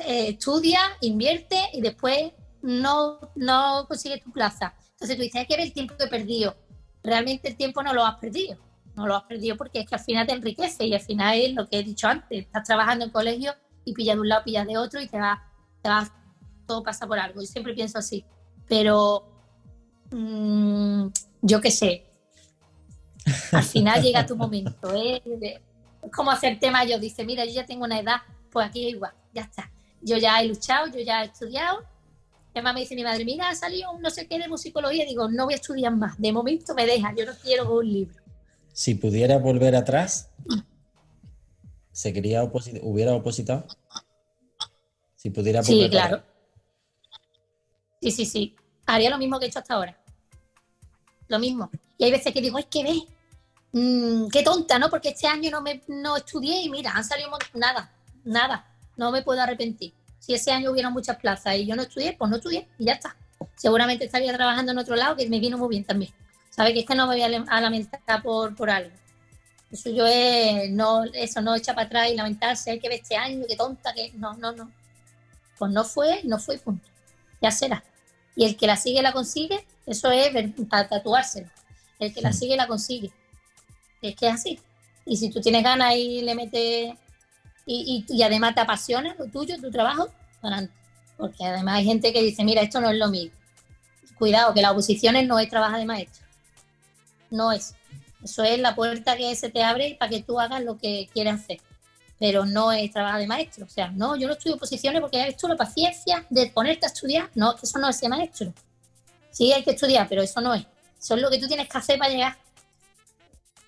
estudia, 0.07 0.79
invierte 1.01 1.57
y 1.73 1.81
después 1.81 2.31
no, 2.61 3.19
no 3.35 3.85
consigues 3.87 4.23
tu 4.23 4.31
plaza. 4.31 4.73
Entonces 4.93 5.15
tú 5.15 5.21
dices, 5.21 5.41
hay 5.41 5.47
que 5.47 5.57
ver 5.57 5.65
el 5.65 5.73
tiempo 5.73 5.95
que 5.95 6.05
he 6.05 6.07
perdido. 6.07 6.55
Realmente 7.03 7.49
el 7.49 7.55
tiempo 7.55 7.83
no 7.83 7.93
lo 7.93 8.05
has 8.05 8.17
perdido 8.17 8.57
no 8.95 9.07
lo 9.07 9.15
has 9.15 9.23
perdido 9.23 9.57
porque 9.57 9.79
es 9.79 9.89
que 9.89 9.95
al 9.95 10.01
final 10.01 10.27
te 10.27 10.33
enriquece 10.33 10.85
y 10.85 10.93
al 10.93 11.01
final 11.01 11.37
es 11.37 11.53
lo 11.53 11.67
que 11.67 11.79
he 11.79 11.83
dicho 11.83 12.07
antes, 12.07 12.45
estás 12.45 12.63
trabajando 12.63 13.05
en 13.05 13.11
colegio 13.11 13.53
y 13.85 13.93
pillas 13.93 14.15
de 14.15 14.21
un 14.21 14.29
lado, 14.29 14.43
pillas 14.43 14.67
de 14.67 14.77
otro 14.77 15.01
y 15.01 15.07
te 15.07 15.19
va, 15.19 15.43
te 15.81 15.89
va, 15.89 16.07
todo 16.67 16.83
pasa 16.83 17.07
por 17.07 17.19
algo. 17.19 17.41
Yo 17.41 17.47
siempre 17.47 17.73
pienso 17.73 17.97
así, 17.97 18.25
pero 18.67 19.30
mm, 20.11 21.07
yo 21.41 21.61
qué 21.61 21.71
sé, 21.71 22.03
al 23.51 23.63
final 23.63 24.01
llega 24.01 24.25
tu 24.25 24.35
momento, 24.35 24.93
¿eh? 24.93 25.21
es 26.01 26.11
como 26.11 26.31
hacerte 26.31 26.71
mayor, 26.71 26.99
dice, 26.99 27.25
mira, 27.25 27.45
yo 27.45 27.51
ya 27.51 27.65
tengo 27.65 27.85
una 27.85 27.99
edad, 27.99 28.17
pues 28.51 28.67
aquí 28.67 28.87
es 28.87 28.93
igual, 28.93 29.13
ya 29.33 29.43
está. 29.43 29.71
Yo 30.01 30.17
ya 30.17 30.41
he 30.41 30.47
luchado, 30.47 30.87
yo 30.87 30.99
ya 30.99 31.21
he 31.21 31.27
estudiado. 31.27 31.83
Además 32.53 32.73
me 32.73 32.79
dice 32.81 32.95
mi 32.95 33.03
madre, 33.03 33.23
mira, 33.23 33.49
ha 33.49 33.55
salido 33.55 33.91
un 33.91 34.01
no 34.01 34.09
sé 34.09 34.27
qué 34.27 34.39
de 34.39 34.47
musicología. 34.47 35.05
Digo, 35.05 35.29
no 35.29 35.45
voy 35.45 35.53
a 35.53 35.57
estudiar 35.57 35.95
más. 35.95 36.19
De 36.19 36.33
momento 36.33 36.73
me 36.73 36.87
deja, 36.87 37.13
yo 37.15 37.23
no 37.25 37.33
quiero 37.41 37.71
un 37.71 37.87
libro 37.87 38.21
si 38.73 38.95
pudiera 38.95 39.37
volver 39.37 39.75
atrás, 39.75 40.29
¿se 41.91 42.13
quería 42.13 42.43
hubiera 42.43 43.13
opositado? 43.13 43.65
Si 45.15 45.29
pudiera 45.29 45.61
volver 45.61 45.83
Sí, 45.83 45.89
claro. 45.89 46.23
Sí, 48.01 48.11
sí, 48.11 48.25
sí. 48.25 48.55
Haría 48.87 49.09
lo 49.09 49.17
mismo 49.17 49.39
que 49.39 49.45
he 49.45 49.49
hecho 49.49 49.59
hasta 49.59 49.75
ahora. 49.75 50.00
Lo 51.31 51.39
mismo. 51.39 51.71
Y 51.97 52.03
hay 52.03 52.11
veces 52.11 52.33
que 52.33 52.41
digo, 52.41 52.59
es 52.59 52.65
que 52.65 52.83
ve, 52.83 53.07
mm, 53.71 54.27
qué 54.27 54.43
tonta, 54.43 54.77
¿no? 54.77 54.89
Porque 54.89 55.09
este 55.09 55.27
año 55.27 55.49
no, 55.49 55.61
me, 55.61 55.81
no 55.87 56.17
estudié 56.17 56.61
y 56.61 56.69
mira, 56.69 56.91
han 56.91 57.05
salido 57.05 57.29
nada, 57.53 57.89
nada. 58.25 58.67
No 58.97 59.11
me 59.11 59.21
puedo 59.21 59.39
arrepentir. 59.41 59.93
Si 60.19 60.33
ese 60.33 60.51
año 60.51 60.71
hubiera 60.71 60.89
muchas 60.89 61.15
plazas 61.15 61.55
y 61.55 61.65
yo 61.65 61.73
no 61.77 61.83
estudié, 61.83 62.17
pues 62.17 62.29
no 62.29 62.35
estudié 62.35 62.67
y 62.77 62.83
ya 62.83 62.93
está. 62.95 63.15
Seguramente 63.55 64.03
estaría 64.03 64.33
trabajando 64.33 64.73
en 64.73 64.77
otro 64.79 64.97
lado 64.97 65.15
que 65.15 65.29
me 65.29 65.39
vino 65.39 65.57
muy 65.57 65.69
bien 65.69 65.85
también. 65.85 66.11
¿Sabe? 66.49 66.73
Que 66.73 66.81
es 66.81 66.85
que 66.85 66.95
no 66.95 67.07
me 67.07 67.15
voy 67.15 67.23
a 67.23 67.61
lamentar 67.61 68.21
por, 68.21 68.53
por 68.53 68.69
algo. 68.69 68.91
Eso 69.71 69.89
yo 69.89 70.05
es, 70.05 70.69
no, 70.69 71.05
eso 71.13 71.39
no 71.39 71.55
echa 71.55 71.73
para 71.73 71.87
atrás 71.87 72.09
y 72.11 72.15
lamentarse, 72.15 72.77
que 72.77 72.89
ver 72.89 72.99
este 72.99 73.15
año, 73.15 73.45
qué 73.47 73.55
tonta, 73.55 73.93
que 73.93 74.11
no, 74.15 74.33
no, 74.33 74.51
no. 74.51 74.69
Pues 75.57 75.71
no 75.71 75.85
fue, 75.85 76.19
no 76.25 76.39
fue, 76.39 76.57
punto. 76.57 76.89
Ya 77.41 77.51
será. 77.51 77.85
Y 78.35 78.43
el 78.43 78.57
que 78.57 78.67
la 78.67 78.75
sigue 78.75 79.01
la 79.01 79.13
consigue, 79.13 79.65
eso 79.85 80.11
es 80.11 80.31
para 80.69 80.87
tatuárselo. 80.87 81.49
El 81.99 82.13
que 82.13 82.21
la 82.21 82.33
sigue 82.33 82.55
la 82.55 82.67
consigue. 82.67 83.11
Es 84.01 84.15
que 84.15 84.27
es 84.27 84.33
así. 84.33 84.59
Y 85.05 85.17
si 85.17 85.29
tú 85.29 85.41
tienes 85.41 85.63
ganas 85.63 85.95
y 85.95 86.21
le 86.21 86.35
metes, 86.35 86.93
y, 87.65 88.05
y, 88.07 88.23
además 88.23 88.55
te 88.55 88.61
apasiona 88.61 89.15
lo 89.17 89.27
tuyo, 89.27 89.59
tu 89.59 89.71
trabajo, 89.71 90.09
adelante. 90.41 90.73
Porque 91.17 91.45
además 91.45 91.77
hay 91.77 91.85
gente 91.85 92.11
que 92.11 92.21
dice, 92.23 92.43
mira, 92.43 92.61
esto 92.61 92.81
no 92.81 92.89
es 92.89 92.97
lo 92.97 93.09
mío. 93.09 93.31
Cuidado, 94.17 94.53
que 94.53 94.61
la 94.61 94.71
oposición 94.71 95.15
no 95.27 95.39
es 95.39 95.49
trabajo 95.49 95.77
de 95.77 95.85
maestro 95.85 96.21
no 97.31 97.51
es. 97.51 97.73
Eso 98.23 98.43
es 98.43 98.59
la 98.59 98.75
puerta 98.75 99.17
que 99.17 99.35
se 99.35 99.49
te 99.49 99.63
abre 99.63 99.95
para 99.99 100.09
que 100.09 100.21
tú 100.21 100.39
hagas 100.39 100.63
lo 100.63 100.77
que 100.77 101.09
quieras 101.11 101.41
hacer. 101.41 101.59
Pero 102.19 102.45
no 102.45 102.71
es 102.71 102.91
trabajo 102.91 103.17
de 103.17 103.25
maestro. 103.25 103.65
O 103.65 103.69
sea, 103.69 103.89
no, 103.89 104.15
yo 104.15 104.27
no 104.27 104.33
estudio 104.33 104.57
posiciones 104.57 105.01
porque 105.01 105.27
esto 105.27 105.47
la 105.47 105.55
paciencia 105.55 106.23
de 106.29 106.47
ponerte 106.47 106.85
a 106.85 106.89
estudiar. 106.89 107.31
No, 107.33 107.55
eso 107.61 107.79
no 107.79 107.89
es 107.89 107.97
ser 107.97 108.09
maestro. 108.09 108.53
Sí, 109.31 109.51
hay 109.51 109.63
que 109.63 109.71
estudiar, 109.71 110.07
pero 110.07 110.21
eso 110.21 110.41
no 110.41 110.53
es. 110.53 110.65
Eso 110.99 111.15
es 111.15 111.21
lo 111.21 111.29
que 111.29 111.39
tú 111.39 111.47
tienes 111.47 111.67
que 111.67 111.77
hacer 111.77 111.97
para 111.97 112.11
llegar. 112.11 112.37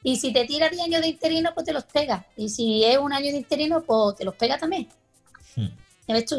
Y 0.03 0.17
si 0.17 0.33
te 0.33 0.45
tiras 0.45 0.69
10 0.69 0.83
años 0.83 1.01
de 1.01 1.07
interino, 1.07 1.51
pues 1.53 1.65
te 1.65 1.73
los 1.73 1.85
pega. 1.85 2.25
Y 2.35 2.49
si 2.49 2.83
es 2.83 2.97
un 2.97 3.13
año 3.13 3.31
de 3.31 3.37
interino, 3.37 3.81
pues 3.81 4.17
te 4.17 4.25
los 4.25 4.35
pega 4.35 4.57
también. 4.57 4.87
Hmm. 5.55 5.67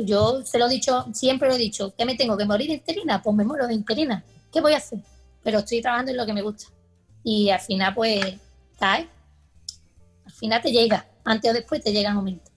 Yo 0.04 0.44
se 0.44 0.58
lo 0.58 0.66
he 0.66 0.70
dicho, 0.70 1.06
siempre 1.12 1.48
lo 1.48 1.54
he 1.54 1.58
dicho, 1.58 1.94
¿qué 1.96 2.04
me 2.04 2.14
tengo 2.14 2.36
que 2.36 2.44
morir 2.44 2.68
de 2.68 2.74
interina? 2.74 3.22
Pues 3.22 3.34
me 3.34 3.44
muero 3.44 3.66
de 3.66 3.74
interina. 3.74 4.22
¿Qué 4.52 4.60
voy 4.60 4.74
a 4.74 4.76
hacer? 4.76 4.98
Pero 5.42 5.60
estoy 5.60 5.80
trabajando 5.80 6.10
en 6.10 6.18
lo 6.18 6.26
que 6.26 6.34
me 6.34 6.42
gusta 6.42 6.66
y 7.24 7.48
al 7.48 7.60
final 7.60 7.94
pues 7.94 8.20
cae. 8.78 9.08
Al 10.24 10.32
final 10.32 10.62
te 10.62 10.70
llega, 10.70 11.08
antes 11.24 11.50
o 11.50 11.54
después 11.54 11.82
te 11.82 11.92
llega 11.92 12.10
el 12.10 12.14
momento. 12.14 12.50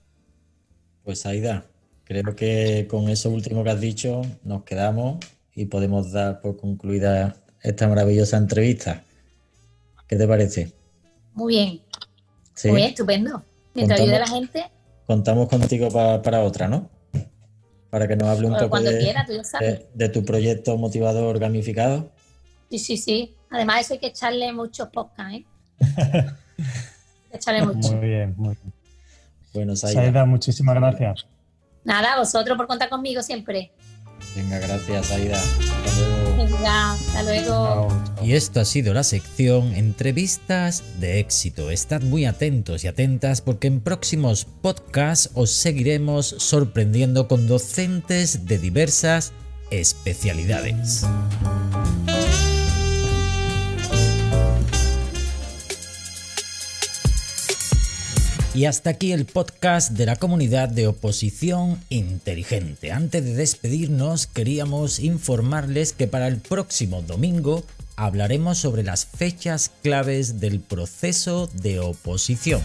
Pues 1.02 1.24
Aida, 1.26 1.64
creo 2.04 2.36
que 2.36 2.86
con 2.88 3.08
eso 3.08 3.30
último 3.30 3.64
que 3.64 3.70
has 3.70 3.80
dicho 3.80 4.22
nos 4.44 4.62
quedamos 4.64 5.16
y 5.58 5.66
podemos 5.66 6.12
dar 6.12 6.40
por 6.40 6.56
concluida 6.56 7.34
esta 7.60 7.88
maravillosa 7.88 8.36
entrevista. 8.36 9.02
¿Qué 10.06 10.14
te 10.14 10.28
parece? 10.28 10.72
Muy 11.34 11.54
bien. 11.54 11.82
¿Sí? 12.54 12.68
Muy 12.68 12.82
estupendo. 12.82 13.42
Mientras 13.74 14.00
ayude 14.00 14.16
a 14.16 14.20
la 14.20 14.28
gente. 14.28 14.70
Contamos 15.04 15.48
contigo 15.48 15.88
para 15.90 16.44
otra, 16.44 16.68
¿no? 16.68 16.88
Para 17.90 18.06
que 18.06 18.14
nos 18.14 18.28
hable 18.28 18.46
un 18.46 18.56
poco 18.56 18.80
de, 18.80 19.84
de, 19.94 20.08
tu 20.10 20.24
proyecto 20.24 20.76
motivador 20.76 21.40
gamificado. 21.40 22.12
Sí, 22.70 22.78
sí, 22.78 22.96
sí. 22.96 23.34
Además, 23.50 23.80
eso 23.80 23.94
hay 23.94 23.98
que 23.98 24.08
echarle 24.08 24.52
muchos 24.52 24.88
podcasts, 24.90 25.38
¿eh? 25.38 25.44
echarle 27.32 27.66
mucho. 27.66 27.96
Muy 27.96 28.06
bien, 28.06 28.34
muy 28.36 28.54
bien. 28.54 28.72
Bueno, 29.54 29.74
Saida. 29.74 30.24
muchísimas 30.24 30.76
gracias. 30.76 31.26
Nada, 31.82 32.16
vosotros 32.16 32.56
por 32.56 32.68
contar 32.68 32.88
conmigo 32.88 33.22
siempre. 33.22 33.72
Venga, 34.36 34.58
gracias, 34.58 35.10
Aida. 35.10 35.40
Hasta 35.40 36.00
luego. 36.00 36.36
Venga, 36.44 36.92
hasta 36.92 37.22
luego. 37.22 37.88
Y 38.22 38.32
esto 38.34 38.60
ha 38.60 38.64
sido 38.64 38.94
la 38.94 39.04
sección 39.04 39.74
Entrevistas 39.74 40.82
de 41.00 41.20
éxito. 41.20 41.70
Estad 41.70 42.02
muy 42.02 42.24
atentos 42.24 42.84
y 42.84 42.88
atentas 42.88 43.40
porque 43.40 43.66
en 43.66 43.80
próximos 43.80 44.46
podcasts 44.62 45.30
os 45.34 45.50
seguiremos 45.50 46.26
sorprendiendo 46.38 47.28
con 47.28 47.46
docentes 47.46 48.46
de 48.46 48.58
diversas 48.58 49.32
especialidades. 49.70 51.04
Y 58.54 58.64
hasta 58.64 58.90
aquí 58.90 59.12
el 59.12 59.26
podcast 59.26 59.92
de 59.92 60.06
la 60.06 60.16
comunidad 60.16 60.68
de 60.68 60.86
oposición 60.86 61.78
inteligente. 61.90 62.92
Antes 62.92 63.24
de 63.24 63.34
despedirnos, 63.34 64.26
queríamos 64.26 65.00
informarles 65.00 65.92
que 65.92 66.08
para 66.08 66.28
el 66.28 66.38
próximo 66.38 67.02
domingo 67.02 67.64
hablaremos 67.96 68.58
sobre 68.58 68.82
las 68.82 69.04
fechas 69.06 69.70
claves 69.82 70.40
del 70.40 70.60
proceso 70.60 71.48
de 71.52 71.80
oposición. 71.80 72.62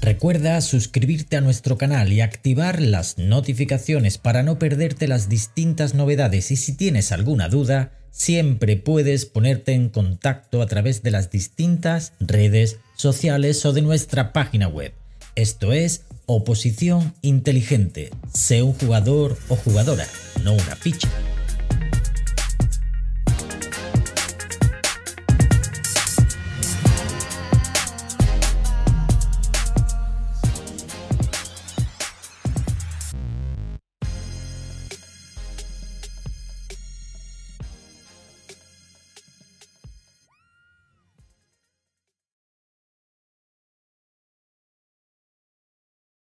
Recuerda 0.00 0.58
suscribirte 0.62 1.36
a 1.36 1.42
nuestro 1.42 1.76
canal 1.76 2.10
y 2.10 2.22
activar 2.22 2.80
las 2.80 3.18
notificaciones 3.18 4.16
para 4.16 4.42
no 4.42 4.58
perderte 4.58 5.06
las 5.06 5.28
distintas 5.28 5.92
novedades 5.92 6.50
y 6.50 6.56
si 6.56 6.74
tienes 6.74 7.12
alguna 7.12 7.50
duda, 7.50 7.92
siempre 8.10 8.76
puedes 8.76 9.26
ponerte 9.26 9.72
en 9.72 9.88
contacto 9.88 10.62
a 10.62 10.66
través 10.66 11.02
de 11.02 11.10
las 11.10 11.30
distintas 11.30 12.12
redes 12.20 12.78
sociales 12.94 13.64
o 13.64 13.72
de 13.72 13.82
nuestra 13.82 14.32
página 14.32 14.68
web. 14.68 14.92
Esto 15.34 15.72
es 15.72 16.04
Oposición 16.26 17.14
Inteligente. 17.22 18.10
Sé 18.32 18.62
un 18.62 18.74
jugador 18.74 19.36
o 19.48 19.56
jugadora, 19.56 20.06
no 20.44 20.52
una 20.52 20.76
ficha. 20.76 21.08